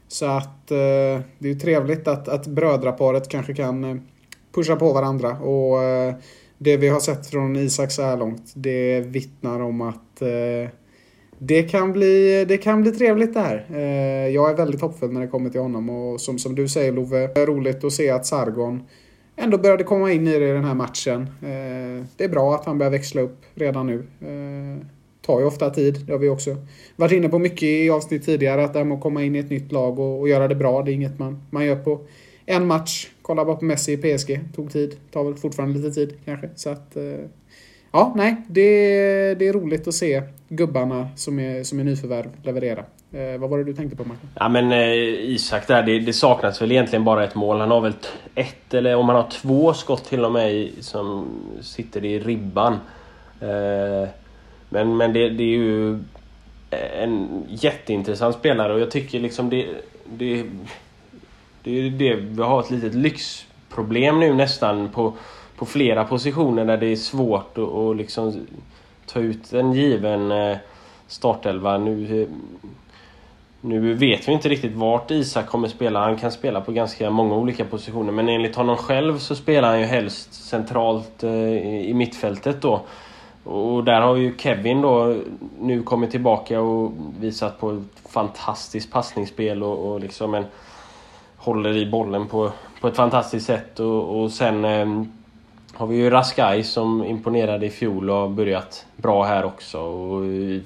[0.08, 4.08] så att eh, det är trevligt att, att brödraparet kanske kan
[4.54, 5.38] pusha på varandra.
[5.38, 5.78] Och
[6.58, 10.22] det vi har sett från Isak så här långt, det vittnar om att
[11.38, 13.66] det kan, bli, det kan bli trevligt det här.
[14.28, 17.26] Jag är väldigt hoppfull när det kommer till honom och som, som du säger Love,
[17.34, 18.82] det är roligt att se att Sargon
[19.36, 21.22] ändå började komma in i det i den här matchen.
[21.22, 24.06] Eh, det är bra att han börjar växla upp redan nu.
[24.18, 26.04] Det tar ju ofta tid.
[26.06, 26.56] Det har vi också
[26.96, 28.64] varit inne på mycket i avsnitt tidigare.
[28.64, 30.54] Att det här med att komma in i ett nytt lag och, och göra det
[30.54, 32.00] bra, det är inget man, man gör på
[32.46, 33.10] en match.
[33.22, 34.40] Kolla bara på Messi i PSG.
[34.54, 34.96] Tog tid.
[35.10, 36.50] Tar väl fortfarande lite tid kanske.
[36.54, 36.96] Så att...
[36.96, 37.02] Eh,
[37.92, 38.36] ja, nej.
[38.48, 38.70] Det,
[39.34, 42.84] det är roligt att se gubbarna som är, som är nyförvärv leverera.
[43.14, 44.28] Eh, vad var det du tänkte på Martin?
[44.34, 44.92] Ja men eh,
[45.34, 47.60] Isak där, det, det, saknas väl egentligen bara ett mål.
[47.60, 47.92] Han har väl
[48.34, 51.26] ett eller om han har två skott till och med i, som
[51.60, 52.72] sitter i ribban.
[53.40, 54.08] Eh,
[54.68, 55.98] men men det, det är ju
[56.70, 59.66] en jätteintressant spelare och jag tycker liksom det...
[60.04, 60.44] Det,
[61.62, 65.12] det är det vi har ett litet lyxproblem nu nästan på,
[65.56, 68.46] på flera positioner där det är svårt att, liksom
[69.06, 70.56] ta ut en given eh,
[71.06, 71.78] startelva.
[71.78, 72.28] Nu, eh,
[73.64, 76.00] nu vet vi inte riktigt vart Isak kommer spela.
[76.00, 79.80] Han kan spela på ganska många olika positioner men enligt honom själv så spelar han
[79.80, 82.80] ju helst centralt eh, i mittfältet då.
[83.44, 85.16] Och där har ju Kevin då
[85.60, 90.44] nu kommit tillbaka och visat på ett fantastiskt passningsspel och, och liksom en
[91.36, 92.50] håller i bollen på,
[92.80, 93.80] på ett fantastiskt sätt.
[93.80, 95.04] Och, och sen eh,
[95.74, 99.80] har vi ju Raskai som imponerade i fjol och har börjat bra här också.
[99.80, 100.60] Och, eh,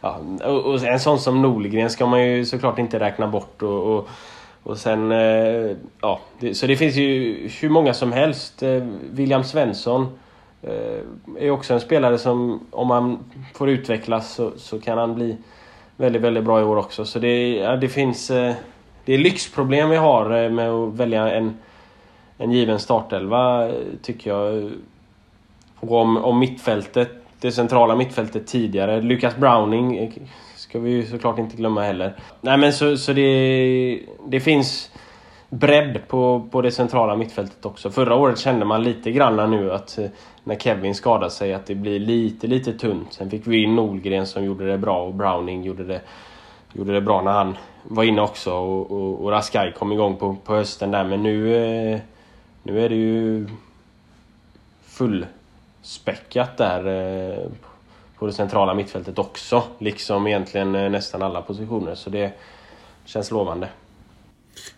[0.00, 3.62] ja, och en sån som Nolgren ska man ju såklart inte räkna bort.
[3.62, 4.08] Och, och,
[4.62, 8.62] och sen, eh, ja, det, så det finns ju hur många som helst.
[8.62, 10.18] Eh, William Svensson
[10.62, 11.00] eh,
[11.38, 13.18] är också en spelare som, om han
[13.54, 15.36] får utvecklas så, så kan han bli
[15.96, 17.04] väldigt, väldigt bra i år också.
[17.04, 18.30] Så det, ja, det finns...
[18.30, 18.54] Eh,
[19.04, 21.58] det är lyxproblem vi har eh, med att välja en,
[22.38, 24.58] en given startelva, eh, tycker jag.
[24.58, 24.70] Eh,
[25.80, 27.10] och om, om mittfältet,
[27.40, 29.00] det centrala mittfältet tidigare.
[29.00, 30.10] Lucas Browning eh,
[30.56, 32.16] ska vi ju såklart inte glömma heller.
[32.40, 34.90] Nej men så, så det, det finns
[35.48, 37.90] bredd på, på det centrala mittfältet också.
[37.90, 40.06] Förra året kände man lite grann nu att eh,
[40.44, 43.12] när Kevin skadade sig att det blir lite, lite tunt.
[43.12, 46.00] Sen fick vi in Nolgren som gjorde det bra och Browning gjorde det,
[46.72, 50.36] gjorde det bra när han var inne också och, och, och Raskai kom igång på,
[50.44, 52.00] på hösten där men nu, eh,
[52.62, 53.46] nu är det ju
[55.90, 57.50] fullspäckat där eh,
[58.18, 59.62] på det centrala mittfältet också.
[59.78, 62.32] Liksom egentligen eh, nästan alla positioner så det
[63.04, 63.68] känns lovande.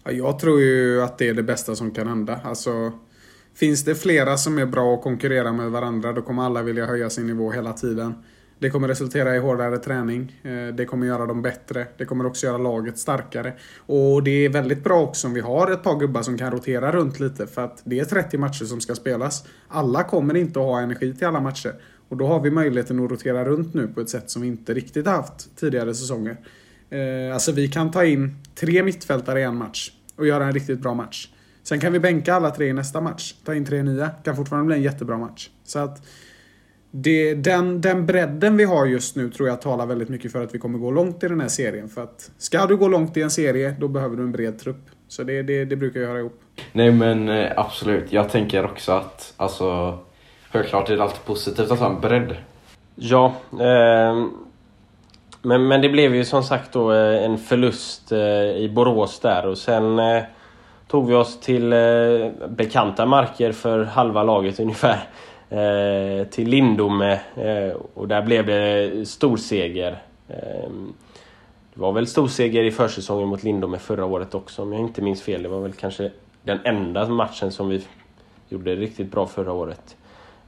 [0.04, 2.40] Ja, jag tror ju att det är det bästa som kan hända.
[2.44, 2.92] Alltså,
[3.54, 7.10] finns det flera som är bra och konkurrerar med varandra då kommer alla vilja höja
[7.10, 8.14] sin nivå hela tiden.
[8.62, 10.40] Det kommer resultera i hårdare träning.
[10.42, 11.86] Eh, det kommer göra dem bättre.
[11.96, 13.52] Det kommer också göra laget starkare.
[13.76, 16.92] Och det är väldigt bra också om vi har ett par gubbar som kan rotera
[16.92, 17.46] runt lite.
[17.46, 19.44] För att det är 30 matcher som ska spelas.
[19.68, 21.74] Alla kommer inte att ha energi till alla matcher.
[22.08, 24.74] Och då har vi möjligheten att rotera runt nu på ett sätt som vi inte
[24.74, 26.36] riktigt haft tidigare säsonger.
[26.90, 30.78] Eh, alltså vi kan ta in tre mittfältare i en match och göra en riktigt
[30.78, 31.28] bra match.
[31.62, 33.34] Sen kan vi bänka alla tre i nästa match.
[33.44, 34.08] Ta in tre nya.
[34.08, 35.50] Kan fortfarande bli en jättebra match.
[35.64, 36.02] Så att
[36.94, 40.54] det, den, den bredden vi har just nu tror jag talar väldigt mycket för att
[40.54, 41.88] vi kommer gå långt i den här serien.
[41.88, 44.86] För att ska du gå långt i en serie, då behöver du en bred trupp.
[45.08, 46.40] Så det, det, det brukar jag höra ihop.
[46.72, 49.98] Nej men eh, absolut, jag tänker också att alltså
[50.52, 52.36] Självklart är det alltid positivt att ha en bredd.
[52.94, 54.26] Ja, eh,
[55.42, 58.18] men, men det blev ju som sagt då eh, en förlust eh,
[58.56, 60.22] i Borås där och sen eh,
[60.88, 61.78] tog vi oss till eh,
[62.48, 65.08] bekanta marker för halva laget ungefär.
[65.52, 70.02] Eh, till Lindome eh, och där blev det storseger.
[70.28, 70.70] Eh,
[71.74, 75.22] det var väl storseger i försäsongen mot Lindome förra året också om jag inte minns
[75.22, 75.42] fel.
[75.42, 76.10] Det var väl kanske
[76.42, 77.84] den enda matchen som vi
[78.48, 79.96] gjorde riktigt bra förra året.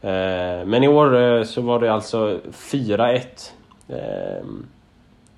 [0.01, 3.21] Eh, men i år eh, så var det alltså 4-1
[3.89, 4.67] ehm,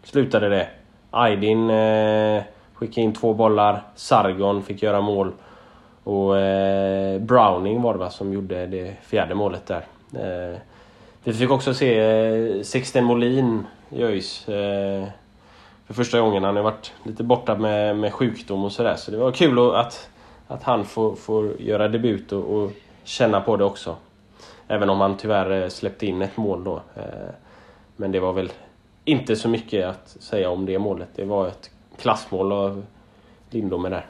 [0.03, 0.69] slutade det.
[1.11, 2.43] Aydin eh,
[2.75, 3.83] skickade in två bollar.
[3.95, 5.33] Sargon fick göra mål.
[6.07, 9.85] Och eh, Browning var det va som gjorde det fjärde målet där.
[10.15, 10.59] Eh,
[11.25, 14.49] vi fick också se eh, Sixten Molin i ÖIS.
[14.49, 15.05] Eh,
[15.87, 16.45] för första gången.
[16.45, 18.97] Han har varit lite borta med, med sjukdom och sådär.
[18.97, 20.09] Så det var kul att,
[20.47, 22.73] att han får, får göra debut och, och
[23.05, 23.97] känna på det också.
[24.69, 26.81] Även om han tyvärr eh, släppte in ett mål då.
[26.95, 27.31] Eh,
[27.97, 28.53] men det var väl
[29.05, 31.09] inte så mycket att säga om det målet.
[31.15, 32.85] Det var ett klassmål av
[33.51, 34.07] Lindome där.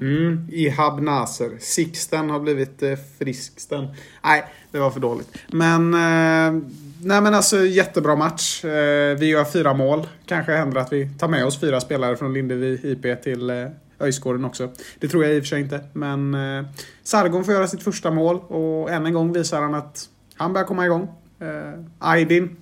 [0.00, 1.50] Mm, Ihab Naser.
[1.58, 3.86] Sixten har blivit eh, Frisksten.
[4.24, 5.38] Nej, det var för dåligt.
[5.48, 6.62] Men, eh,
[7.02, 8.64] nej men alltså jättebra match.
[8.64, 10.06] Eh, vi gör fyra mål.
[10.26, 13.66] Kanske händer att vi tar med oss fyra spelare från Lindevi IP till eh,
[14.00, 14.70] Öjsgården också.
[14.98, 15.80] Det tror jag i och för sig inte.
[15.92, 16.64] Men eh,
[17.02, 20.66] Sargon får göra sitt första mål och än en gång visar han att han börjar
[20.66, 21.08] komma igång.
[21.40, 22.56] Eh, Aydin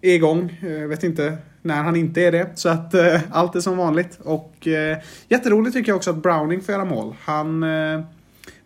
[0.00, 0.58] är igång.
[0.62, 2.50] Jag vet inte när han inte är det.
[2.54, 4.18] Så att eh, allt är som vanligt.
[4.22, 7.14] Och eh, jätteroligt tycker jag också att Browning får göra mål.
[7.20, 8.00] Han eh,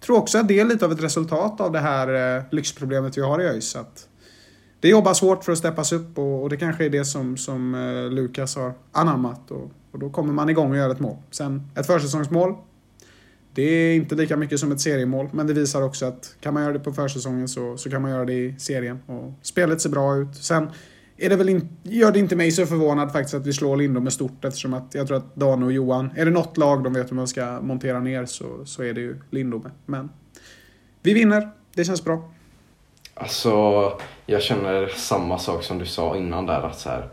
[0.01, 3.23] tror också att det är lite av ett resultat av det här eh, lyxproblemet vi
[3.23, 3.77] har i ÖIS.
[4.81, 7.75] det jobbas hårt för att steppas upp och, och det kanske är det som, som
[7.75, 9.51] eh, Lukas har anammat.
[9.51, 11.17] Och, och då kommer man igång och gör ett mål.
[11.31, 12.55] Sen ett försäsongsmål.
[13.55, 16.63] Det är inte lika mycket som ett seriemål, men det visar också att kan man
[16.63, 18.99] göra det på försäsongen så, så kan man göra det i serien.
[19.07, 20.37] Och spelet ser bra ut.
[20.37, 20.71] Sen
[21.17, 24.05] är det väl in, gör det inte mig så förvånad faktiskt att vi slår Lindom
[24.05, 26.93] med stort eftersom att jag tror att Dan och Johan, är det något lag de
[26.93, 29.71] vet hur man ska montera ner så, så är det ju Lindome.
[29.87, 30.11] Men
[31.03, 32.31] vi vinner, det känns bra.
[33.15, 33.53] Alltså,
[34.27, 37.09] jag känner samma sak som du sa innan där att så här,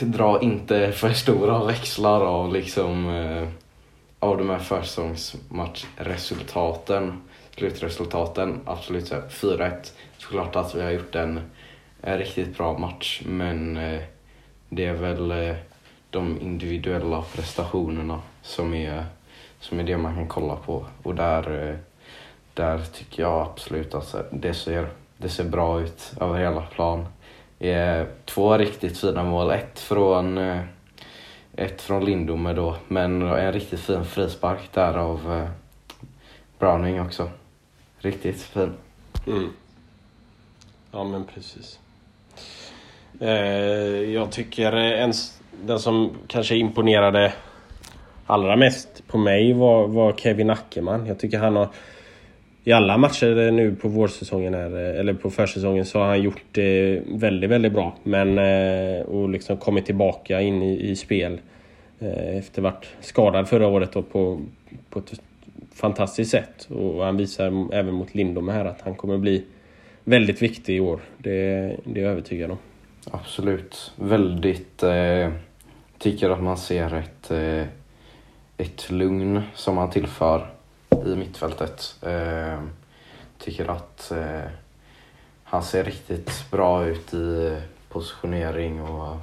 [0.00, 3.48] dra inte för stora växlar av liksom eh,
[4.18, 7.22] av de här försäsongsmatchresultaten,
[7.56, 8.60] slutresultaten.
[8.64, 9.72] Absolut 4-1.
[10.18, 11.40] Såklart att vi har gjort en,
[12.02, 14.02] en riktigt bra match men eh,
[14.68, 15.56] det är väl eh,
[16.10, 19.04] de individuella prestationerna som är,
[19.60, 21.76] som är det man kan kolla på och där eh,
[22.54, 27.06] där tycker jag absolut att det ser, det ser bra ut över hela plan.
[28.24, 29.50] Två riktigt fina mål.
[29.50, 30.38] Ett från,
[31.56, 35.48] ett från Lindome då, men en riktigt fin frispark där av
[36.58, 37.30] Browning också.
[37.98, 38.72] Riktigt fin.
[39.26, 39.52] Mm.
[40.92, 41.78] Ja men precis.
[43.20, 45.12] Eh, jag tycker eh, en,
[45.64, 47.32] den som kanske imponerade
[48.26, 51.06] allra mest på mig var, var Kevin Ackerman.
[51.06, 51.68] Jag tycker han har
[52.64, 56.44] i alla matcher eh, nu på vårsäsongen här, eller på försäsongen så har han gjort
[56.52, 57.96] det väldigt, väldigt bra.
[58.02, 58.38] Men
[59.04, 61.40] och liksom kommit tillbaka in i, i spel.
[62.00, 64.40] Eh, efter varit skadad förra året då på,
[64.90, 65.20] på ett
[65.74, 66.68] fantastiskt sätt.
[66.70, 69.44] Och han visar även mot Lindome här att han kommer bli
[70.04, 71.00] väldigt viktig i år.
[71.18, 71.30] Det,
[71.84, 72.58] det är jag övertygad om.
[73.10, 73.92] Absolut.
[73.96, 74.82] Väldigt...
[74.82, 75.30] Eh,
[75.98, 77.66] tycker att man ser ett, eh,
[78.56, 80.50] ett lugn som han tillför
[81.06, 81.96] i mittfältet.
[82.02, 82.60] Eh,
[83.38, 84.50] tycker att eh,
[85.44, 89.16] han ser riktigt bra ut i positionering och,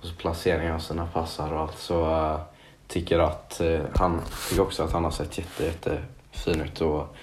[0.00, 1.78] och placering av sina passar och allt.
[1.78, 2.40] Så eh,
[2.86, 6.80] tycker att eh, han tycker också att han har sett jätte, jättefin ut.
[6.80, 7.16] Och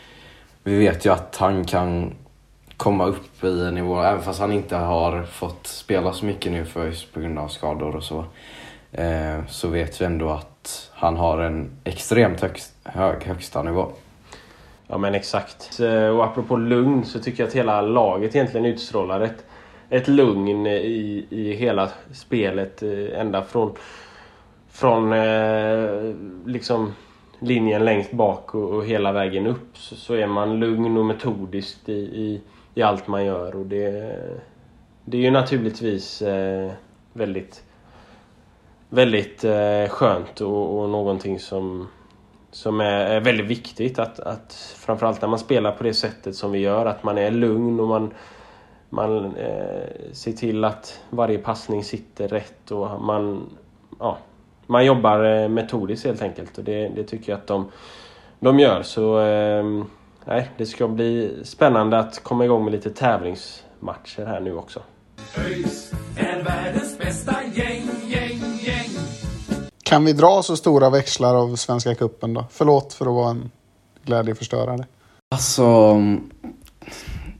[0.64, 2.14] vi vet ju att han kan
[2.82, 6.65] komma upp i en nivå, även fast han inte har fått spela så mycket nu
[6.65, 8.26] för just på grund av skador och så.
[8.91, 13.91] Eh, så vet vi ändå att han har en extremt högst, hög högsta nivå.
[14.88, 15.80] Ja men exakt.
[15.80, 19.46] Eh, och apropå lugn så tycker jag att hela laget egentligen utstrålar ett,
[19.89, 22.84] ett lugn i, i hela spelet.
[22.84, 23.76] Eh, ända från,
[24.72, 26.15] från eh,
[26.46, 26.94] liksom
[27.39, 31.89] linjen längst bak och, och hela vägen upp så, så, är man lugn och metodisk
[31.89, 32.41] i, i,
[32.75, 33.55] i allt man gör.
[33.55, 34.19] Och det,
[35.05, 36.71] det är ju naturligtvis eh,
[37.13, 37.63] väldigt
[38.93, 41.88] väldigt eh, skönt och, och någonting som,
[42.51, 43.99] som är, väldigt viktigt.
[43.99, 47.31] Att, att framförallt när man spelar på det sättet som vi gör, att man är
[47.31, 48.13] lugn och man,
[48.89, 53.49] man eh, ser till att varje passning sitter rätt och man,
[53.99, 54.17] ja,
[54.67, 56.57] man jobbar eh, metodiskt helt enkelt.
[56.57, 57.71] Och det, det tycker jag att de,
[58.39, 58.84] de gör.
[58.84, 59.84] Så eh,
[60.32, 64.82] nej, det ska bli spännande att komma igång med lite tävlingsmatcher här nu också.
[65.38, 68.89] ÖIS är världens bästa gäng, gäng, gäng.
[69.84, 72.46] Kan vi dra så stora växlar av Svenska Cupen då?
[72.52, 73.52] Förlåt för att vara en
[74.06, 74.86] glädjeförstörare.
[75.32, 75.98] Alltså,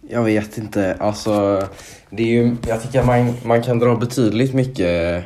[0.10, 0.98] jag vet inte.
[1.00, 1.64] Alltså,
[2.10, 5.26] det är ju, jag tycker att man, man kan dra betydligt mycket,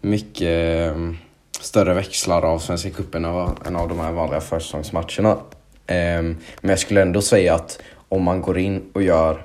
[0.00, 1.16] mycket mm,
[1.60, 3.24] större växlar av Svenska cupen
[3.66, 5.36] än av de här vanliga försäsongsmatcherna.
[5.86, 9.42] Ehm, men jag skulle ändå säga att om man går in och gör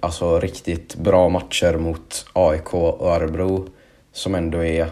[0.00, 3.68] alltså, riktigt bra matcher mot AIK och Örebro
[4.12, 4.90] som ändå är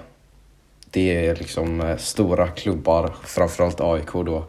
[0.93, 4.45] det är liksom eh, stora klubbar, framförallt AIK då,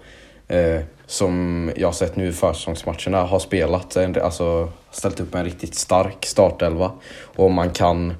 [0.48, 6.26] eh, som jag sett nu i försäsongsmatcherna har spelat, alltså ställt upp en riktigt stark
[6.26, 6.92] startelva.
[7.22, 8.14] Och om man kan,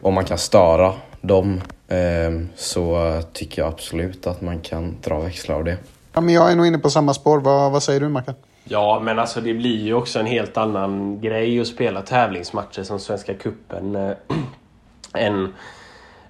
[0.00, 5.56] om man kan störa dem ehm, så tycker jag absolut att man kan dra växlar
[5.56, 5.76] av det.
[6.14, 7.38] Ja, men jag är nog inne på samma spår.
[7.38, 8.34] Vad, vad säger du Mackan?
[8.64, 12.98] Ja, men alltså det blir ju också en helt annan grej att spela tävlingsmatcher som
[12.98, 14.10] Svenska Cupen eh,
[15.14, 15.54] äh, än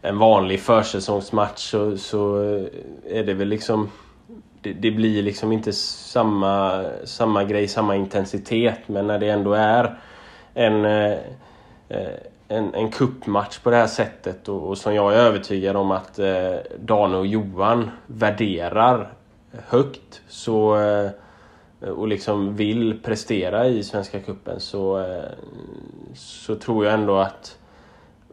[0.02, 2.66] en vanlig försäsongsmatch så, så eh,
[3.18, 3.90] är det väl liksom...
[4.60, 8.78] Det, det, blir liksom inte samma, samma grej, samma intensitet.
[8.86, 9.98] Men när det ändå är
[10.54, 11.12] en, eh,
[11.88, 12.14] eh
[12.48, 16.18] en, en kuppmatch på det här sättet och, och som jag är övertygad om att
[16.18, 19.12] eh, Dan och Johan värderar
[19.68, 21.10] högt så eh,
[21.88, 25.24] och liksom vill prestera i Svenska Kuppen så, eh,
[26.14, 27.58] så tror jag ändå att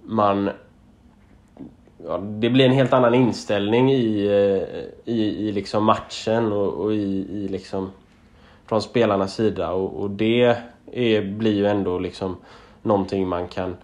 [0.02, 0.50] man
[2.06, 6.94] ja, det blir en helt annan inställning i, eh, i, i liksom matchen och, och
[6.94, 7.92] i, i liksom
[8.66, 10.58] från spelarnas sida och, och det
[10.92, 12.38] är, blir ju ändå liksom
[12.82, 13.78] någonting man kan,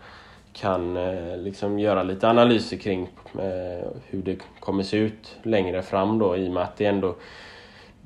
[0.60, 6.20] kan eh, liksom göra lite analyser kring eh, hur det kommer se ut längre fram
[6.20, 7.16] då i och med att det ändå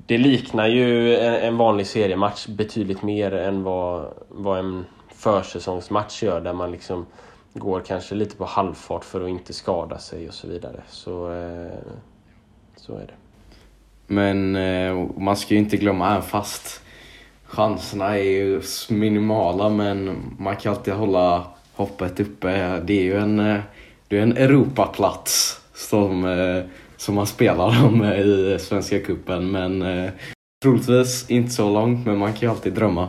[0.06, 4.84] det liknar ju en, vanlig seriematch betydligt mer än vad, vad en
[5.14, 7.06] försäsongsmatch gör där man liksom
[7.54, 10.82] går kanske lite på halvfart för att inte skada sig och så vidare.
[10.88, 11.78] Så, eh,
[12.76, 13.14] så är det.
[14.06, 14.52] Men
[15.24, 16.82] man ska ju inte glömma, även fast
[17.44, 21.46] chanserna är ju minimala men man kan alltid hålla
[21.82, 22.80] hoppet uppe.
[22.84, 23.60] Det är ju en, eh,
[24.08, 26.64] det är en Europaplats som, eh,
[26.96, 29.84] som man spelar om eh, i Svenska Cupen men
[30.62, 33.08] troligtvis inte så långt men man kan ju alltid drömma.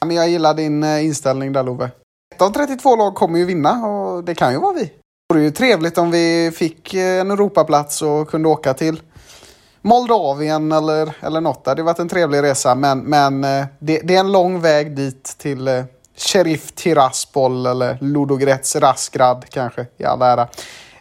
[0.00, 1.90] Ja, Men jag gillar din inställning där Love.
[2.34, 4.84] Ett av 32 lag kommer ju vinna och det kan ju vara vi.
[4.84, 9.00] Det vore ju trevligt om vi fick en Europaplats och kunde åka till
[9.82, 11.64] Moldavien eller, eller något.
[11.64, 13.40] Det hade varit en trevlig resa men, men
[13.78, 15.84] det, det är en lång väg dit till
[16.22, 20.48] Sheriff Tiraspol eller Ludogorets Rasgrad kanske i all ära.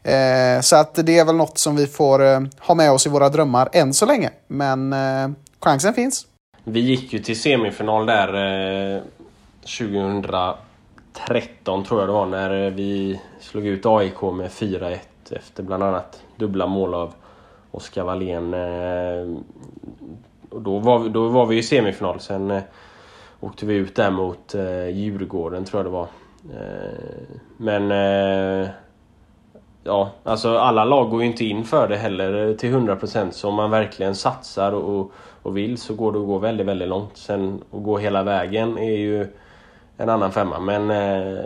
[0.04, 3.10] Eh, så att det är väl något som vi får eh, ha med oss i
[3.10, 4.30] våra drömmar än så länge.
[4.48, 6.26] Men eh, chansen finns.
[6.64, 9.02] Vi gick ju till semifinal där eh,
[9.62, 14.98] 2013 tror jag det var när eh, vi slog ut AIK med 4-1
[15.32, 17.14] efter bland annat dubbla mål av
[17.72, 18.54] Oskar Wallén.
[18.54, 19.38] Eh,
[20.50, 22.20] och då, var vi, då var vi i semifinal.
[22.20, 22.62] Sen eh,
[23.42, 26.08] åkte vi ut där mot eh, Djurgården tror jag det var.
[26.54, 28.70] Eh, men eh,
[29.84, 33.50] ja, alltså alla lag går ju inte in för det heller eh, till 100% så
[33.50, 35.12] om man verkligen satsar och,
[35.42, 37.18] och, vill så går det att gå väldigt, väldigt långt.
[37.18, 39.28] Sen att gå hela vägen är ju
[39.98, 41.44] en annan femma men eh,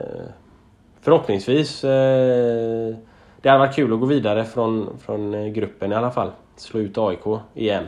[1.02, 2.96] förhoppningsvis eh,
[3.42, 6.32] det hade varit kul att gå vidare från, från eh, gruppen i alla fall.
[6.56, 7.84] Slå ut AIK igen.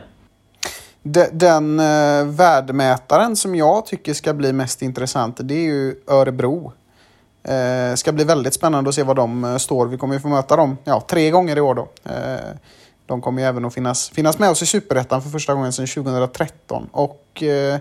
[1.12, 6.72] De- Den eh, värdemätaren som jag tycker ska bli mest intressant det är ju Örebro.
[7.42, 9.86] Eh, ska bli väldigt spännande att se var de eh, står.
[9.86, 11.88] Vi kommer ju få möta dem ja, tre gånger i år då.
[12.04, 12.56] Eh,
[13.06, 15.86] de kommer ju även att finnas, finnas med oss i Superettan för första gången sedan
[15.86, 16.88] 2013.
[16.92, 17.78] Och eh,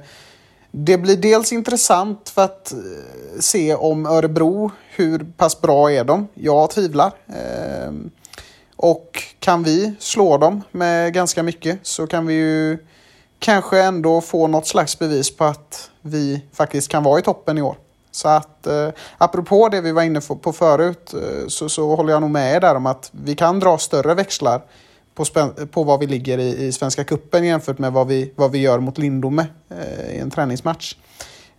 [0.72, 6.28] det blir dels intressant för att eh, se om Örebro, hur pass bra är de?
[6.34, 7.12] Jag tvivlar.
[7.28, 7.92] Eh,
[8.76, 12.78] och kan vi slå dem med ganska mycket så kan vi ju
[13.40, 17.62] kanske ändå få något slags bevis på att vi faktiskt kan vara i toppen i
[17.62, 17.78] år.
[18.12, 22.22] Så att eh, apropå det vi var inne på förut eh, så, så håller jag
[22.22, 24.62] nog med er där om att vi kan dra större växlar
[25.16, 25.26] på,
[25.72, 28.80] på vad vi ligger i, i Svenska Kuppen jämfört med vad vi, vad vi gör
[28.80, 30.96] mot Lindome eh, i en träningsmatch.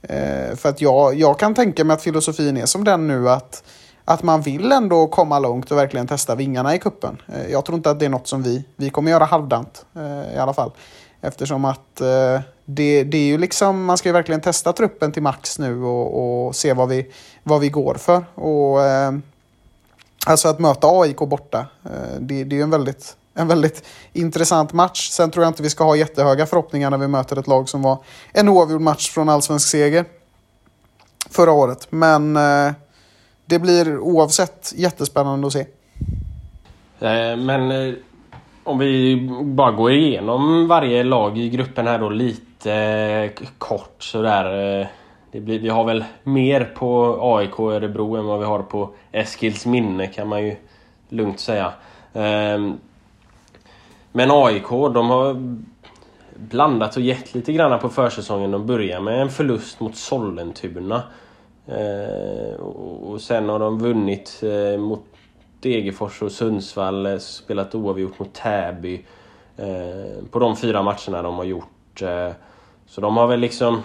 [0.02, 3.62] Eh, för att jag, jag kan tänka mig att filosofin är som den nu att,
[4.04, 7.22] att man vill ändå komma långt och verkligen testa vingarna i kuppen.
[7.26, 10.36] Eh, jag tror inte att det är något som vi, vi kommer göra halvdant eh,
[10.36, 10.70] i alla fall.
[11.20, 15.22] Eftersom att eh, det, det är ju liksom, man ska ju verkligen testa truppen till
[15.22, 17.06] max nu och, och se vad vi,
[17.42, 18.24] vad vi går för.
[18.34, 19.12] Och, eh,
[20.26, 24.72] alltså att möta AIK borta, eh, det, det är ju en väldigt, en väldigt intressant
[24.72, 25.10] match.
[25.10, 27.82] Sen tror jag inte vi ska ha jättehöga förhoppningar när vi möter ett lag som
[27.82, 27.98] var
[28.32, 30.04] en oavgjord match från allsvensk seger
[31.30, 31.86] förra året.
[31.90, 32.72] Men eh,
[33.46, 35.66] det blir oavsett jättespännande att se.
[37.00, 37.94] Eh, men eh,
[38.68, 44.80] om vi bara går igenom varje lag i gruppen här då lite eh, kort sådär.
[44.80, 44.86] Eh,
[45.32, 48.90] det blir, vi har väl mer på AIK och Örebro än vad vi har på
[49.12, 50.56] Eskils minne kan man ju
[51.08, 51.72] lugnt säga.
[52.12, 52.78] Ehm,
[54.12, 55.56] men AIK de har
[56.34, 58.50] blandat och gett lite grann på försäsongen.
[58.50, 61.02] De börjar med en förlust mot Sollentuna.
[61.66, 65.04] Ehm, och sen har de vunnit eh, mot
[65.60, 69.04] Degerfors och Sundsvall, eh, spelat oavgjort mot Täby.
[69.56, 72.02] Eh, på de fyra matcherna de har gjort.
[72.02, 72.30] Eh,
[72.86, 73.82] så de har väl liksom...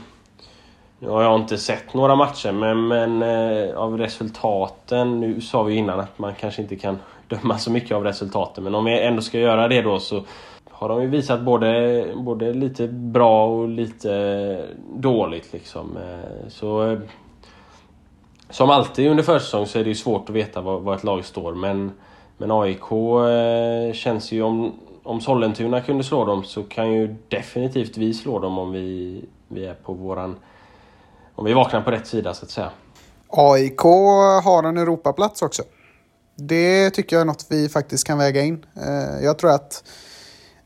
[1.00, 5.74] Nu har jag inte sett några matcher men, men eh, av resultaten, nu sa vi
[5.74, 6.98] ju innan att man kanske inte kan
[7.28, 10.24] döma så mycket av resultaten men om vi ändå ska göra det då så
[10.70, 15.98] har de ju visat både, både lite bra och lite dåligt liksom.
[15.98, 17.00] Eh, Så eh,
[18.54, 21.26] som alltid under försäsong så är det ju svårt att veta var, var ett lag
[21.26, 21.92] står men,
[22.38, 24.74] men AIK eh, känns ju om,
[25.04, 29.66] om Sollentuna kunde slå dem så kan ju definitivt vi slå dem om vi, vi
[29.66, 30.36] är på våran...
[31.36, 32.70] Om vi vaknar på rätt sida så att säga.
[33.28, 33.82] AIK
[34.44, 35.64] har en Europaplats också.
[36.36, 38.66] Det tycker jag är något vi faktiskt kan väga in.
[38.76, 39.84] Eh, Jag tror att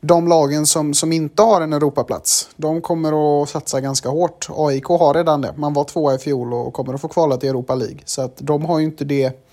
[0.00, 4.48] de lagen som, som inte har en Europaplats, de kommer att satsa ganska hårt.
[4.50, 5.54] AIK har redan det.
[5.56, 7.98] Man var tvåa i fjol och kommer att få kvala till Europa League.
[8.04, 9.48] Så att de har ju inte det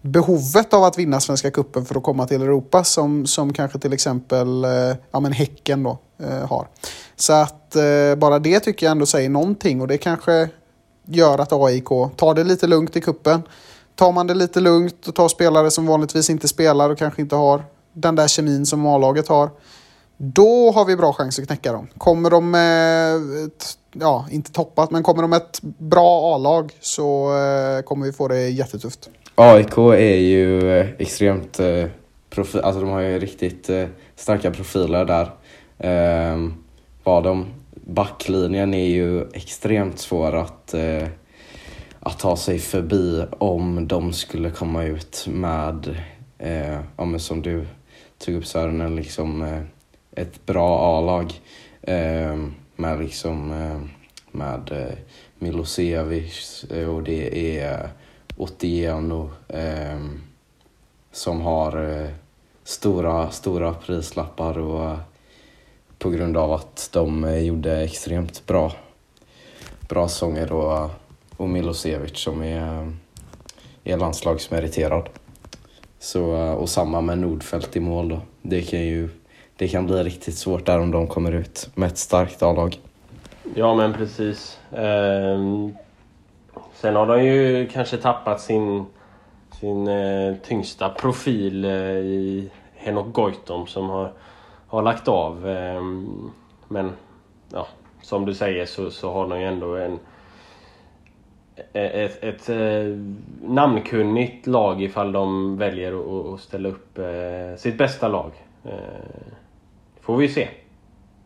[0.00, 3.92] behovet av att vinna Svenska Cupen för att komma till Europa som, som kanske till
[3.92, 4.70] exempel eh,
[5.10, 6.68] ja, men Häcken då, eh, har.
[7.16, 10.48] Så att eh, bara det tycker jag ändå säger någonting och det kanske
[11.06, 13.42] gör att AIK tar det lite lugnt i kuppen.
[13.94, 17.36] Tar man det lite lugnt och tar spelare som vanligtvis inte spelar och kanske inte
[17.36, 19.50] har den där kemin som A-laget har.
[20.20, 21.88] Då har vi bra chans att knäcka dem.
[21.98, 23.16] Kommer de med,
[23.46, 28.12] ett, ja, inte toppat, men kommer de med ett bra A-lag så eh, kommer vi
[28.12, 29.10] få det jättetufft.
[29.34, 31.84] AIK är ju eh, extremt eh,
[32.30, 35.30] profil, alltså de har ju riktigt eh, starka profiler där.
[35.78, 36.38] Eh,
[37.04, 41.08] vad de, backlinjen är ju extremt svår att, eh,
[42.00, 45.96] att ta sig förbi om de skulle komma ut med,
[46.38, 47.66] eh, ja, men som du
[48.18, 49.62] tog upp Sören, liksom eh,
[50.18, 51.40] ett bra A-lag
[51.82, 52.36] eh,
[52.76, 53.80] med liksom eh,
[54.30, 54.98] med eh,
[55.38, 57.88] Milosevic eh, och det är
[58.36, 59.98] Otieno eh,
[61.12, 62.10] som har eh,
[62.64, 64.98] stora, stora prislappar och eh,
[65.98, 68.72] på grund av att de eh, gjorde extremt bra,
[69.88, 70.90] bra sånger och,
[71.36, 72.92] och Milosevic som är, eh,
[73.84, 75.08] är landslagsmeriterad.
[76.00, 78.20] Så, och samma med Nordfeldt i mål då.
[78.42, 79.08] Det kan ju
[79.58, 82.78] det kan bli riktigt svårt där om de kommer ut med ett starkt A-lag.
[83.54, 84.58] Ja men precis.
[84.72, 85.38] Eh,
[86.74, 88.86] sen har de ju kanske tappat sin,
[89.60, 94.12] sin eh, tyngsta profil eh, i Henok Goitom som har,
[94.66, 95.48] har lagt av.
[95.48, 96.30] Ehm,
[96.68, 96.92] men
[97.52, 97.66] ja,
[98.02, 99.98] som du säger så, så har de ju ändå en
[101.56, 102.98] e-, e-, ett, ett, ett
[103.42, 108.30] namnkunnigt lag ifall de väljer att, att ställa upp eh, sitt bästa lag.
[108.64, 109.34] Ehm,
[110.08, 110.48] Får vi se.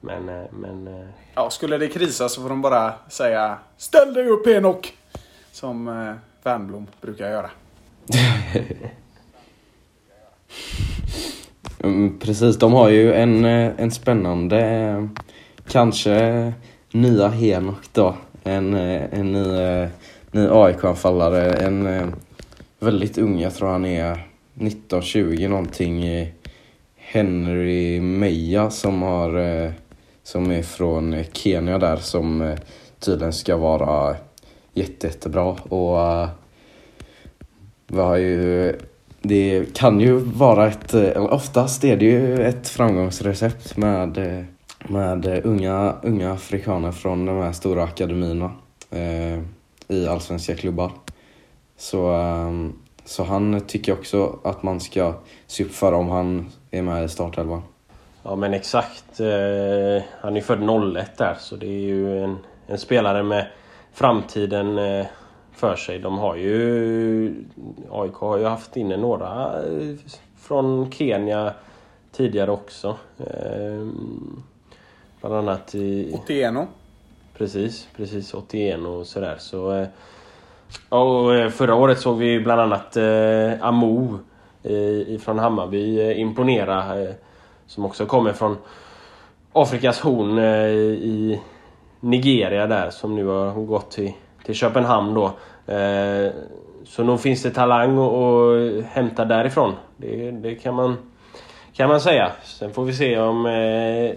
[0.01, 4.29] Men, eh, men eh, Ja, skulle det krisa så får de bara säga Ställ dig
[4.29, 4.97] upp Enok!
[5.53, 7.51] Som eh, Wernbloom brukar göra.
[11.85, 15.09] Mm, precis, de har ju en, eh, en spännande,
[15.69, 16.53] kanske
[16.93, 18.17] nya Henok då.
[18.45, 19.89] En, en ny,
[20.31, 21.53] ny AIK-anfallare.
[21.53, 22.13] En
[22.79, 26.05] väldigt ung, jag tror han är 19-20 någonting.
[27.13, 29.71] Henry Meja som, har, eh,
[30.23, 32.59] som är från Kenya där som eh,
[32.99, 34.17] tydligen ska vara
[34.73, 35.45] jätte, jättebra.
[35.53, 36.29] Och eh,
[37.87, 38.79] vi har ju
[39.23, 44.45] det kan ju vara ett, eller oftast är det ju ett framgångsrecept med,
[44.89, 48.53] med unga, unga afrikaner från de här stora akademierna
[48.91, 49.39] eh,
[49.89, 50.93] i allsvenska klubbar.
[51.77, 52.51] Så, eh,
[53.05, 55.15] så han tycker också att man ska
[55.47, 57.63] se upp för om han är med i startelvan.
[58.23, 59.21] Ja men exakt.
[59.21, 63.47] Eh, han är född 01 där så det är ju en, en spelare med
[63.93, 65.07] framtiden eh,
[65.53, 65.99] för sig.
[65.99, 67.45] De har ju...
[67.91, 69.95] AIK har ju haft inne några eh,
[70.39, 71.55] från Kenya
[72.13, 72.97] tidigare också.
[73.19, 73.87] Eh,
[75.21, 76.15] bland annat i...
[76.15, 76.67] Otieno.
[77.39, 78.35] Precis, precis.
[78.35, 79.37] 81 och sådär.
[79.39, 79.89] Så, eh,
[80.89, 84.19] och förra året såg vi bland annat eh, Amo
[84.63, 87.03] eh, från Hammarby eh, imponera.
[87.03, 87.11] Eh,
[87.67, 88.57] som också kommer från
[89.53, 91.41] Afrikas horn eh, i
[92.01, 94.13] Nigeria där som nu har gått till,
[94.45, 95.31] till Köpenhamn då.
[96.85, 99.73] Så nog finns det talang att- hämta därifrån.
[99.97, 100.97] Det, det kan, man,
[101.73, 102.33] kan man säga.
[102.43, 103.45] Sen får vi se om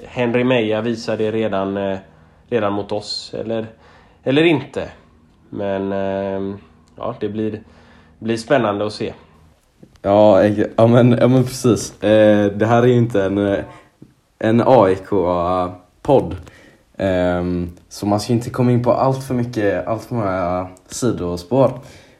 [0.06, 1.98] Henry Meja visar det redan,
[2.50, 3.66] redan mot oss eller,
[4.24, 4.90] eller inte.
[5.50, 5.92] Men
[6.96, 7.62] ja, det blir,
[8.20, 9.14] blir spännande att se.
[10.06, 10.44] Ja,
[10.76, 12.04] ja, men, ja men precis.
[12.04, 13.60] Eh, det här är ju inte en, eh,
[14.40, 16.36] en AIK-podd.
[16.98, 17.44] Eh,
[17.90, 21.72] så man ska inte komma in på allt för mycket, allt för många sidospår.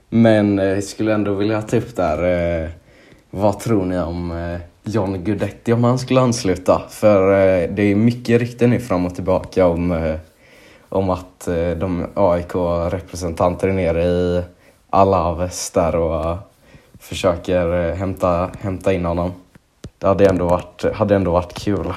[0.10, 2.24] Men eh, jag skulle ändå vilja ta upp där,
[2.64, 2.70] eh,
[3.30, 6.82] vad tror ni om eh, John Guidetti om han skulle ansluta?
[6.90, 10.16] För eh, det är mycket rykten nu fram och tillbaka om, eh,
[10.90, 14.44] om att eh, de AIK-representanter är nere i
[14.90, 16.38] Alaves där och
[17.00, 19.34] försöker eh, hämta, hämta in honom.
[19.98, 21.94] Det hade ändå varit, hade ändå varit kul.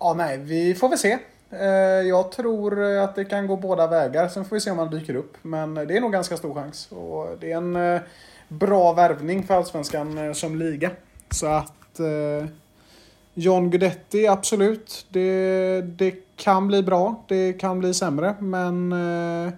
[0.00, 1.18] Ja, nej, vi får väl se.
[1.50, 1.68] Eh,
[2.08, 4.28] jag tror eh, att det kan gå båda vägar.
[4.28, 5.36] Sen får vi se om han dyker upp.
[5.42, 6.88] Men det är nog ganska stor chans.
[6.92, 8.00] Och det är en
[8.48, 10.90] bra värvning för Allsvenskan som liga.
[11.30, 12.00] Så att
[13.34, 15.06] John Guidetti, absolut.
[15.08, 17.24] Det, det kan bli bra.
[17.28, 18.34] Det kan bli sämre.
[18.38, 19.52] Men eh,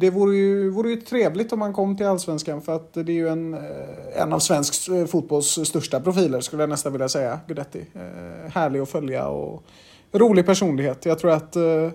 [0.00, 2.62] det vore ju, vore ju trevligt om han kom till Allsvenskan.
[2.62, 6.62] För att det är ju en, eh, en av svensk eh, fotbolls största profiler skulle
[6.62, 7.40] jag nästan vilja säga.
[7.46, 7.86] Guidetti.
[7.94, 9.62] Eh, härlig att följa och
[10.12, 11.04] rolig personlighet.
[11.04, 11.90] Jag tror att eh,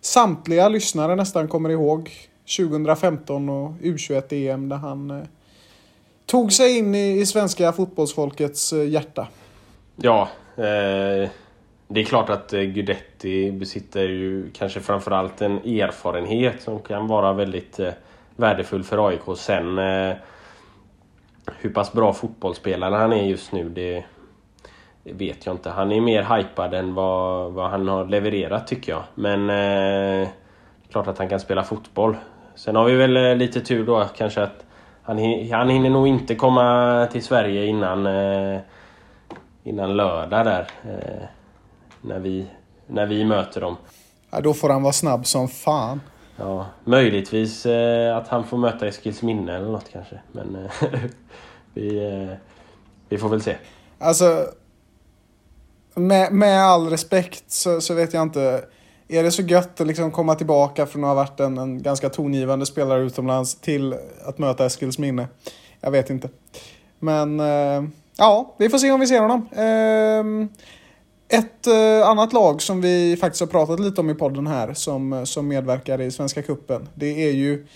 [0.00, 2.10] samtliga lyssnare nästan kommer ihåg
[2.58, 5.22] 2015 och U21-EM där han eh,
[6.26, 9.28] tog sig in i, i svenska fotbollsfolkets eh, hjärta.
[9.96, 11.30] Ja, eh,
[11.94, 17.06] det är klart att eh, Gudetti Guidetti besitter ju kanske framförallt en erfarenhet som kan
[17.06, 17.92] vara väldigt eh,
[18.36, 19.20] värdefull för AIK.
[19.36, 20.16] Sen eh,
[21.60, 24.04] hur pass bra fotbollsspelare han är just nu, det,
[25.04, 25.70] det vet jag inte.
[25.70, 29.02] Han är mer hypad än vad, vad han har levererat tycker jag.
[29.14, 30.28] Men eh,
[30.90, 32.16] klart att han kan spela fotboll.
[32.54, 34.64] Sen har vi väl lite tur då kanske att
[35.02, 35.18] han,
[35.52, 38.60] han hinner nog inte komma till Sverige innan, eh,
[39.64, 40.66] innan lördag där.
[40.84, 41.28] Eh,
[42.04, 42.46] när, vi,
[42.86, 43.76] när vi möter dem.
[44.30, 46.00] Ja, då får han vara snabb som fan.
[46.36, 50.20] Ja, möjligtvis eh, att han får möta Eskilsminne eller något kanske.
[50.32, 50.70] Men eh,
[51.74, 52.36] vi, eh,
[53.08, 53.56] vi får väl se.
[53.98, 54.46] Alltså,
[55.94, 58.64] med, med all respekt så, så vet jag inte.
[59.08, 62.08] Är det så gött att liksom komma tillbaka från att ha varit en, en ganska
[62.08, 63.94] tongivande spelare utomlands till
[64.24, 65.28] att möta Eskilsminne?
[65.80, 66.28] Jag vet inte.
[66.98, 67.84] Men eh,
[68.16, 69.48] ja, vi får se om vi ser honom.
[71.28, 75.12] Ett eh, annat lag som vi faktiskt har pratat lite om i podden här som,
[75.12, 77.66] eh, som medverkar i Svenska Kuppen det är ju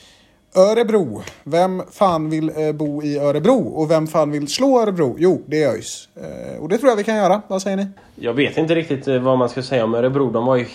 [0.57, 1.23] Örebro.
[1.45, 3.69] Vem fan vill eh, bo i Örebro?
[3.69, 5.17] Och vem fan vill slå Örebro?
[5.19, 6.09] Jo, det är ÖIS.
[6.15, 7.43] Eh, och det tror jag vi kan göra.
[7.49, 7.87] Vad säger ni?
[8.15, 10.31] Jag vet inte riktigt eh, vad man ska säga om Örebro.
[10.31, 10.67] De var ju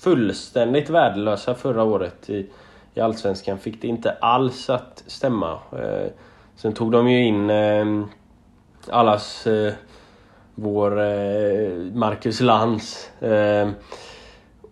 [0.00, 2.46] fullständigt värdelösa förra året i,
[2.94, 3.58] i Allsvenskan.
[3.58, 5.52] Fick det inte alls att stämma.
[5.52, 6.10] Eh,
[6.56, 8.04] sen tog de ju in eh,
[8.88, 9.72] allas eh,
[10.54, 13.22] vår eh, Marcus Lantz.
[13.22, 13.70] Eh,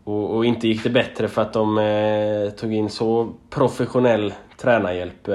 [0.05, 5.29] och, och, inte gick det bättre för att de eh, tog in så professionell tränarhjälp.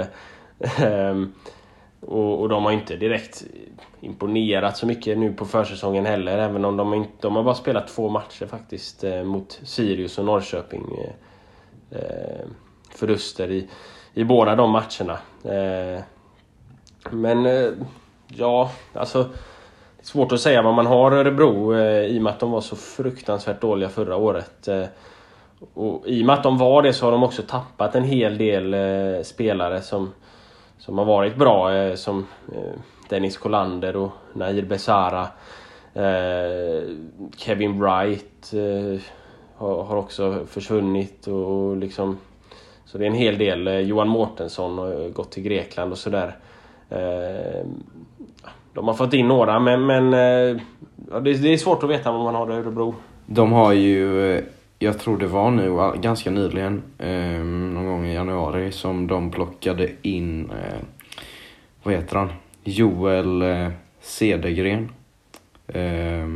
[0.77, 1.33] Ehm,
[1.99, 3.43] och, och, de har inte direkt
[4.01, 6.37] imponerat så mycket nu på försäsongen heller.
[6.37, 10.25] Även om de, inte, de har bara spelat två matcher faktiskt eh, mot Sirius och
[10.25, 10.85] Norrköping.
[10.97, 12.45] Eh, eh
[12.89, 13.67] förluster i,
[14.13, 15.17] i båda de matcherna.
[15.43, 16.01] Eh,
[17.11, 17.69] men eh,
[18.27, 19.29] ja, alltså
[20.05, 22.75] Svårt att säga vad man har Örebro eh, i och med att de var så
[22.75, 24.67] fruktansvärt dåliga förra året.
[24.67, 24.83] Eh,
[25.73, 28.37] och I och med att de var det så har de också tappat en hel
[28.37, 30.13] del eh, spelare som,
[30.77, 31.69] som har varit bra.
[31.95, 32.25] Som
[33.09, 35.27] Dennis Kolander och Nair Besara.
[37.37, 38.53] Kevin Wright
[39.55, 41.27] har, också försvunnit.
[41.27, 42.17] Och liksom,
[42.85, 43.87] så det är en hel del.
[43.87, 46.35] Johan Mårtensson har gått till Grekland och sådär.
[48.75, 50.61] De har fått in några men, men eh,
[51.11, 52.95] ja, det, det, är svårt att veta vad man har i Örebro.
[53.25, 54.43] De har ju, eh,
[54.79, 59.89] jag tror det var nu ganska nyligen, eh, någon gång i januari, som de plockade
[60.01, 60.79] in, eh,
[61.83, 62.29] vad heter han?
[62.63, 63.67] Joel eh,
[64.01, 64.89] Cedergren.
[65.67, 66.27] Eh,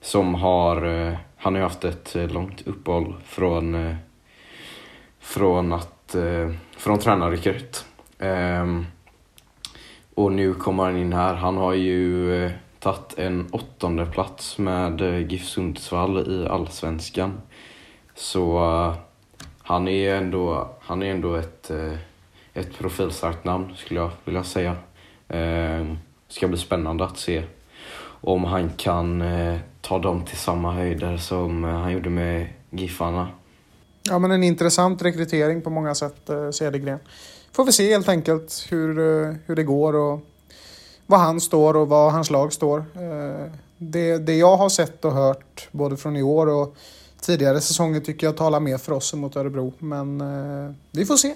[0.00, 3.96] som har, eh, han har ju haft ett eh, långt uppehåll från,
[5.20, 6.16] från att,
[6.76, 7.84] från tränarrekryt.
[10.16, 11.34] Och nu kommer han in här.
[11.34, 17.40] Han har ju eh, tagit en åttonde plats med eh, GIF Sundsvall i Allsvenskan.
[18.14, 18.94] Så uh,
[19.62, 21.94] han är ändå, han är ändå ett, uh,
[22.54, 24.76] ett profilstarkt namn skulle jag vilja säga.
[25.34, 25.94] Uh,
[26.28, 27.42] ska bli spännande att se
[28.20, 33.28] om han kan eh, ta dem till samma höjder som han gjorde med Giffarna.
[34.02, 36.98] Ja men en intressant rekrytering på många sätt, Cedergren
[37.56, 40.20] får vi se helt enkelt hur, eh, hur det går och
[41.06, 42.78] var han står och var hans lag står.
[42.78, 46.76] Eh, det, det jag har sett och hört både från i år och
[47.20, 49.72] tidigare säsonger tycker jag talar mer för oss än mot Örebro.
[49.78, 51.34] Men eh, vi får se.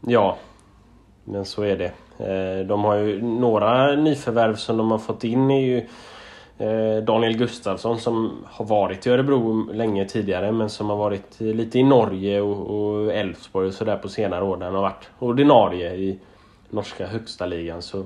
[0.00, 0.36] Ja,
[1.24, 1.92] men så är det.
[2.64, 5.86] De har ju några nyförvärv som de har fått in är ju
[6.60, 11.78] Eh, Daniel Gustafsson som har varit i Örebro länge tidigare men som har varit lite
[11.78, 14.56] i Norge och Elfsborg och sådär på senare år.
[14.56, 16.18] Där han har varit ordinarie i
[16.70, 17.82] norska högsta ligan.
[17.82, 18.04] Så,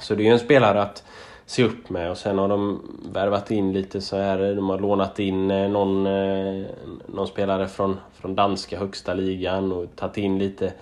[0.00, 1.04] så det är ju en spelare att
[1.46, 4.54] se upp med och sen har de värvat in lite så här.
[4.54, 6.66] De har lånat in eh, någon, eh,
[7.06, 10.72] någon spelare från, från danska högsta ligan och tagit in lite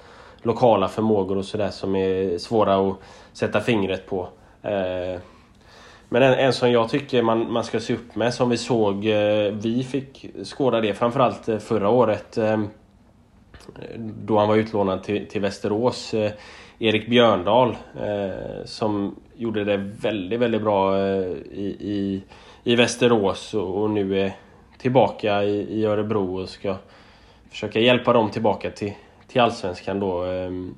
[0.42, 2.96] lokala förmågor och sådär som är svåra att
[3.32, 4.28] sätta fingret på.
[6.08, 9.06] Men en, en som jag tycker man, man ska se upp med, som vi såg,
[9.06, 12.38] eh, vi fick skåda det framförallt eh, förra året.
[12.38, 12.62] Eh,
[13.98, 16.14] då han var utlånad till, till Västerås.
[16.14, 16.32] Eh,
[16.78, 22.22] Erik Björndal eh, som gjorde det väldigt, väldigt bra i, i,
[22.64, 24.32] i Västerås och, nu är
[24.78, 26.76] tillbaka i, i Örebro och ska
[27.50, 28.92] försöka hjälpa dem tillbaka till,
[29.26, 30.22] till Allsvenskan då.
[30.22, 30.74] Ehm,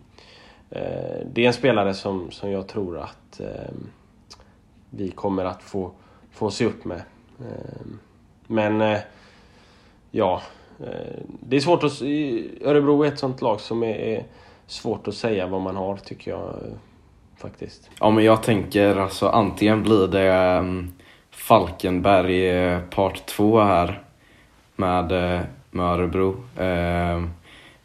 [1.33, 3.91] det är en spelare som, som jag tror att ehm,
[4.91, 5.91] vi kommer att få,
[6.31, 7.03] få se upp med.
[7.41, 7.87] Eh,
[8.47, 8.99] men eh,
[10.11, 10.43] ja,
[10.81, 12.03] eh, det är svårt att...
[12.63, 14.25] Örebro är ett sånt lag som är
[14.67, 16.55] svårt att säga vad man har tycker jag
[17.37, 17.91] faktiskt.
[18.01, 20.65] Ja men jag tänker alltså antingen blir det
[21.31, 24.03] Falkenberg part 2 här
[24.77, 25.11] med,
[25.71, 26.37] med Örebro.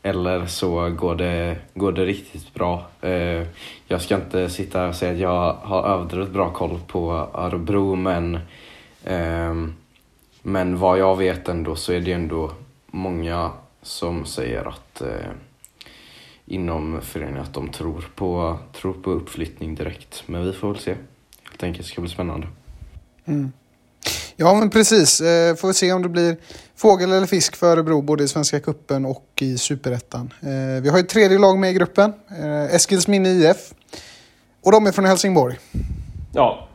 [0.05, 2.87] Eller så går det, går det riktigt bra.
[3.01, 3.47] Eh,
[3.87, 7.95] jag ska inte sitta här och säga att jag har överdrivet bra koll på Örebro
[7.95, 8.39] men,
[9.05, 9.73] ehm,
[10.41, 12.51] men vad jag vet ändå så är det ändå
[12.87, 13.51] många
[13.81, 15.31] som säger att eh,
[16.45, 20.23] inom föreningen att de tror på, tror på uppflyttning direkt.
[20.25, 20.95] Men vi får väl se.
[21.43, 22.47] Helt enkelt, det ska bli spännande.
[23.25, 23.51] Mm.
[24.35, 25.21] Ja, men precis.
[25.21, 26.37] Eh, får vi se om det blir
[26.78, 30.34] fågel eller fisk för Örebro både i Svenska Kuppen och i Superettan.
[30.41, 33.73] Eh, vi har ett tredje lag med i gruppen, eh, Eskilsminne IF.
[34.63, 35.57] Och de är från Helsingborg.
[36.34, 36.67] Ja.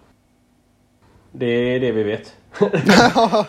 [1.32, 2.34] Det är det vi vet.
[3.14, 3.46] Ja,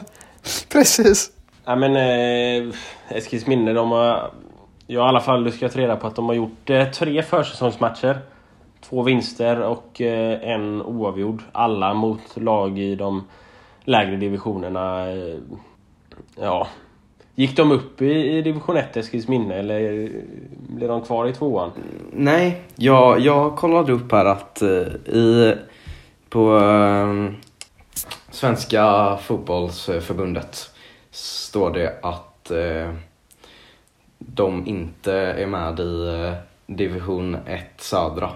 [0.70, 1.32] precis.
[1.66, 2.74] Ja men eh,
[3.10, 4.32] Eskilsminne, de har...
[4.88, 8.20] Jag har i alla fall luskat reda på att de har gjort eh, tre försäsongsmatcher.
[8.90, 11.44] Två vinster och eh, en oavgjord.
[11.52, 13.28] Alla mot lag i de
[13.84, 15.12] lägre divisionerna.
[15.12, 15.38] Eh,
[16.36, 16.68] ja.
[17.36, 20.10] Gick de upp i, i division 1 Eskilsminne eller
[20.70, 21.72] blev de kvar i tvåan?
[22.14, 24.70] Nej, jag, jag kollade upp här att eh,
[25.16, 25.56] i,
[26.30, 27.34] på eh,
[28.32, 30.72] Svenska fotbollsförbundet
[31.12, 32.94] står det att eh,
[34.18, 36.34] de inte är med i eh,
[36.66, 38.32] division 1 södra.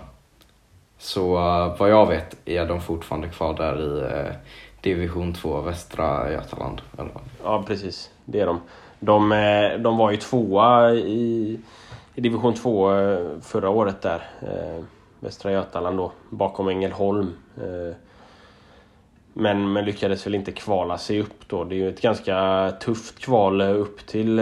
[0.97, 4.36] Så eh, vad jag vet är de fortfarande kvar där i eh,
[4.86, 6.81] division 2 västra Götaland.
[6.97, 7.11] Eller.
[7.43, 8.61] Ja precis, det är de.
[8.99, 11.59] De, eh, de var ju tvåa i,
[12.15, 14.29] i division 2 eh, förra året där.
[14.41, 14.83] Eh,
[15.19, 17.33] västra Götaland då, bakom Ängelholm.
[19.33, 21.63] Men, men lyckades väl inte kvala sig upp då.
[21.63, 24.39] Det är ju ett ganska tufft kval upp till...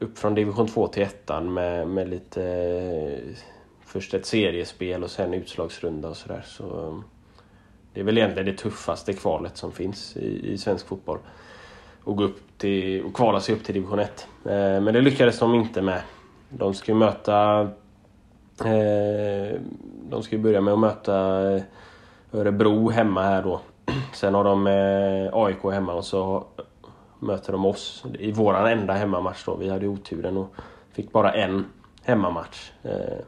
[0.00, 3.20] Upp från division 2 till ettan med, med lite...
[3.84, 6.42] Först ett seriespel och sen utslagsrunda och sådär.
[6.46, 7.02] Så,
[7.96, 11.18] det är väl egentligen det tuffaste kvalet som finns i, i svensk fotboll.
[12.04, 14.28] Och, gå upp till, och kvala sig upp till division 1.
[14.44, 16.00] Eh, men det lyckades de inte med.
[16.48, 17.60] De ska ju möta...
[18.64, 19.60] Eh,
[20.08, 21.62] de ska ju börja med att möta eh,
[22.32, 23.60] Örebro hemma här då.
[24.14, 26.44] Sen har de eh, AIK hemma och så
[27.18, 29.56] möter de oss i våran enda hemmamatch då.
[29.56, 30.54] Vi hade oturen och
[30.92, 31.64] fick bara en
[32.02, 32.70] hemmamatch.
[32.82, 33.18] Eh,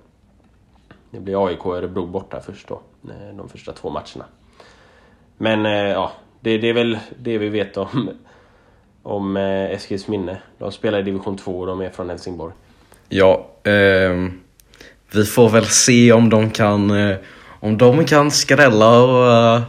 [1.10, 2.80] det blir AIK och Örebro borta först då.
[3.04, 4.24] Eh, de första två matcherna.
[5.38, 8.10] Men eh, ja, det, det är väl det vi vet om,
[9.02, 10.38] om eh, Eskils Eskilsminne.
[10.58, 12.54] De spelar i division 2 och de är från Helsingborg.
[13.08, 14.28] Ja, eh,
[15.12, 17.16] vi får väl se om de kan, eh,
[17.60, 19.62] om de kan skrälla och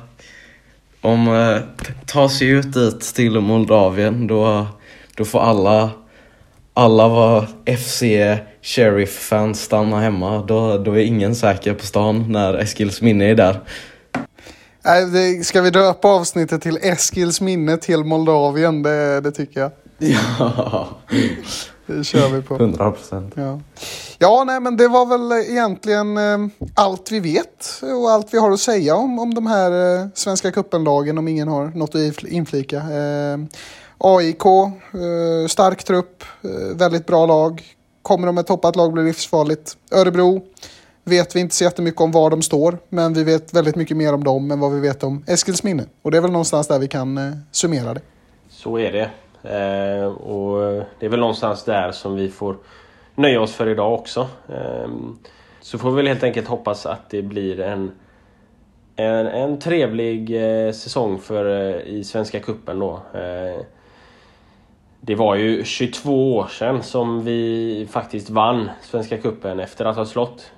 [1.02, 1.58] om eh,
[2.06, 4.28] ta sig ut dit till Moldavien.
[4.28, 4.68] Då,
[5.18, 5.90] då får alla,
[6.74, 7.48] alla var
[7.78, 8.04] FC
[8.62, 10.44] Sheriff-fans stanna hemma.
[10.48, 13.60] Då, då är ingen säker på stan när Eskilsminne är där.
[15.44, 18.84] Ska vi döpa avsnittet till Eskils minne till Moldavien?
[18.84, 19.72] Det, det tycker jag.
[19.98, 20.88] Ja,
[21.86, 22.56] Det kör vi på.
[22.56, 23.34] 100 procent.
[23.36, 23.60] Ja.
[24.18, 26.38] ja, nej men det var väl egentligen eh,
[26.74, 29.72] allt vi vet och allt vi har att säga om, om de här
[30.02, 32.78] eh, Svenska cupen-lagen om ingen har något att infl- inflika.
[32.78, 33.38] Eh,
[33.98, 34.44] AIK,
[35.50, 36.24] stark trupp,
[36.76, 37.64] väldigt bra lag.
[38.02, 39.78] Kommer de ett toppat lag blir livsfarligt.
[39.92, 40.42] Örebro
[41.10, 44.14] vet vi inte så jättemycket om var de står, men vi vet väldigt mycket mer
[44.14, 45.84] om dem än vad vi vet om Eskilsminne.
[46.02, 48.02] Och det är väl någonstans där vi kan eh, summera det.
[48.50, 49.10] Så är det.
[49.44, 52.58] Eh, och det är väl någonstans där som vi får
[53.16, 54.28] nöja oss för idag också.
[54.50, 54.90] Eh,
[55.62, 57.92] så får vi väl helt enkelt hoppas att det blir en,
[58.96, 63.02] en, en trevlig eh, säsong för, eh, i Svenska Cupen då.
[63.14, 63.66] Eh,
[65.02, 70.06] det var ju 22 år sedan som vi faktiskt vann Svenska Cupen efter att ha
[70.06, 70.52] slått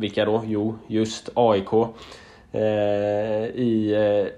[0.00, 0.42] vilka då?
[0.46, 1.72] Jo, just AIK.
[2.52, 2.60] Eh,
[3.54, 4.32] I eh,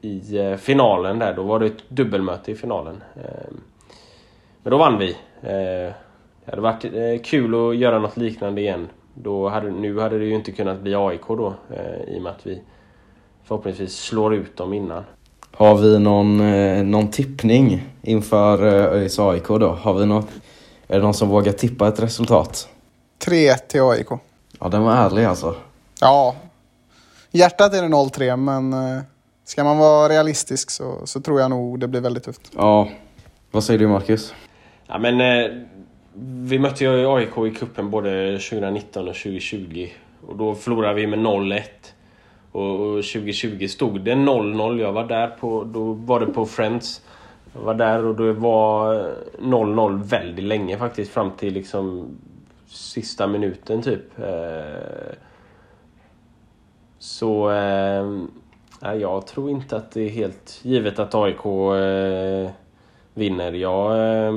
[0.00, 1.34] i eh, finalen där.
[1.34, 3.02] Då var det ett dubbelmöte i finalen.
[3.16, 3.52] Eh,
[4.62, 5.10] Men då vann vi.
[5.42, 5.92] Eh,
[6.44, 8.88] Det hade varit eh, kul att göra något liknande igen.
[9.14, 12.32] Då hade, nu hade det ju inte kunnat bli AIK då eh, i och med
[12.32, 12.60] att vi
[13.44, 15.04] förhoppningsvis slår ut dem innan.
[15.52, 19.68] Har vi någon, eh, någon tippning inför eh, ÖIS AIK då?
[19.68, 20.28] Har vi något,
[20.88, 22.68] är det någon som vågar tippa ett resultat?
[23.24, 24.08] 3-1 till AIK.
[24.60, 25.54] Ja, den var ärlig alltså.
[26.00, 26.36] Ja,
[27.30, 29.02] hjärtat är det 0-3 men eh,
[29.44, 32.50] ska man vara realistisk så, så tror jag nog det blir väldigt tufft.
[32.56, 32.88] Ja,
[33.50, 34.34] vad säger du Marcus?
[34.86, 35.50] Ja, men, eh,
[36.18, 39.88] vi mötte ju AIK i kuppen både 2019 och 2020.
[40.26, 41.62] Och då förlorade vi med 0-1.
[42.52, 44.80] Och, och 2020 stod det 0-0.
[44.80, 47.00] Jag var där på, då var det på Friends.
[47.54, 51.12] Jag var där och det var eh, 0-0 väldigt länge faktiskt.
[51.12, 52.08] Fram till liksom
[52.66, 54.18] sista minuten typ.
[54.18, 55.14] Eh,
[56.98, 57.50] Så...
[57.50, 58.04] Eh,
[59.00, 62.50] jag tror inte att det är helt givet att AIK eh,
[63.14, 63.52] vinner.
[63.52, 63.92] Jag...
[64.26, 64.34] Eh,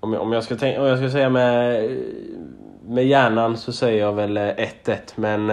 [0.00, 1.90] om jag, om jag, ska, tänka, om jag ska säga med,
[2.86, 4.42] med hjärnan så säger jag väl eh,
[4.84, 5.50] 1-1 men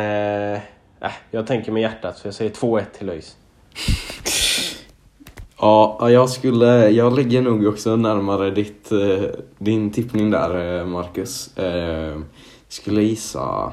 [1.03, 3.37] Äh, jag tänker med hjärtat så jag säger 2-1 till ÖIS.
[5.64, 9.24] Ja, jag skulle, jag ligger nog också närmare ditt, eh,
[9.57, 11.49] din tippning där eh, Marcus.
[11.55, 12.24] Jag
[12.70, 13.72] skulle gissa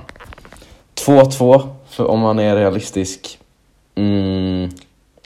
[1.06, 3.38] 2-2 för om man är realistisk.
[3.94, 4.70] Mm,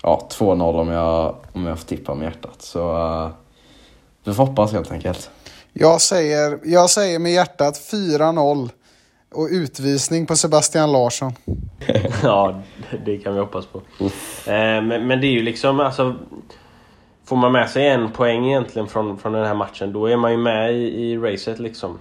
[0.02, 2.62] ja, 2-0 om jag, om jag får tippa med hjärtat.
[2.62, 3.30] Så
[4.24, 5.30] vi får hoppas helt enkelt.
[5.72, 8.70] Jag säger, jag säger med hjärtat 4-0
[9.34, 11.32] och utvisning på Sebastian Larsson.
[12.22, 12.62] ja,
[13.04, 13.78] det kan vi hoppas på.
[14.00, 16.14] Eh, men, men, det är ju liksom, alltså...
[17.26, 20.30] Får man med sig en poäng egentligen från, från den här matchen, då är man
[20.30, 21.98] ju med i, i racet liksom.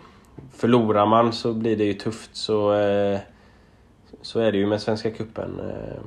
[0.55, 2.73] Förlorar man så blir det ju tufft, så...
[2.73, 3.19] Eh,
[4.21, 5.59] så är det ju med Svenska Cupen.
[5.59, 6.01] Eh,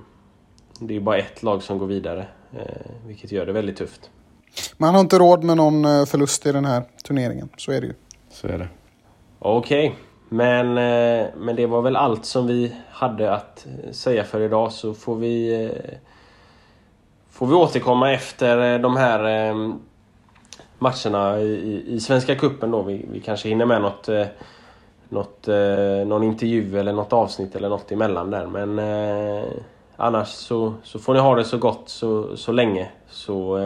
[0.81, 4.11] det är ju bara ett lag som går vidare, eh, vilket gör det väldigt tufft.
[4.77, 7.95] Man har inte råd med någon förlust i den här turneringen, så är det ju.
[8.31, 8.69] Så är det.
[9.39, 14.25] Okej, okay men, eh, men det var väl allt som vi hade att eh, säga
[14.25, 15.99] för idag så får vi eh,
[17.31, 19.55] får vi återkomma efter de här
[20.79, 22.83] matcherna i, i Svenska Kuppen då.
[22.83, 24.09] Vi, vi kanske hinner med något
[25.09, 25.47] något,
[26.07, 28.47] någon intervju eller något avsnitt eller något emellan där.
[28.47, 28.81] Men
[29.97, 33.59] annars så, så får ni ha det så gott så, så länge så,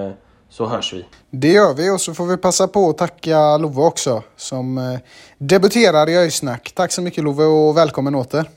[0.50, 1.04] så hörs vi.
[1.30, 4.98] Det gör vi och så får vi passa på att tacka Love också som eh,
[5.38, 6.72] debuterar i Öjsnack.
[6.74, 8.50] Tack så mycket Love och välkommen åter.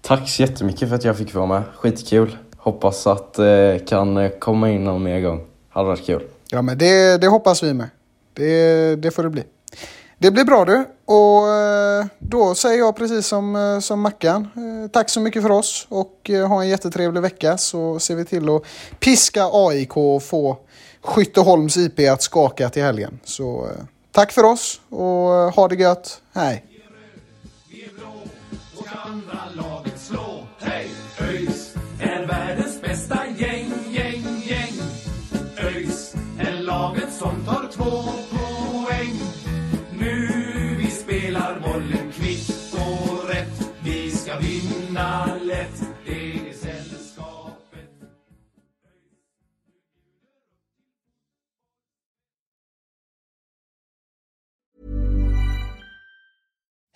[0.00, 1.62] Tack så jättemycket för att jag fick vara med.
[1.76, 2.36] Skitkul.
[2.56, 3.46] Hoppas att eh,
[3.88, 5.46] kan eh, komma in någon mer gång.
[5.68, 6.22] Hade varit kul.
[6.50, 7.88] Ja men det, det hoppas vi med.
[8.32, 9.44] Det, det får det bli.
[10.18, 10.84] Det blir bra du.
[11.04, 11.42] Och
[12.18, 14.48] då säger jag precis som, som Mackan.
[14.92, 18.62] Tack så mycket för oss och ha en jättetrevlig vecka så ser vi till att
[19.00, 20.56] piska AIK och få
[21.08, 23.18] Skytteholms IP att skaka till helgen.
[23.24, 26.22] Så eh, tack för oss och eh, ha det gött.
[26.34, 26.64] Hej!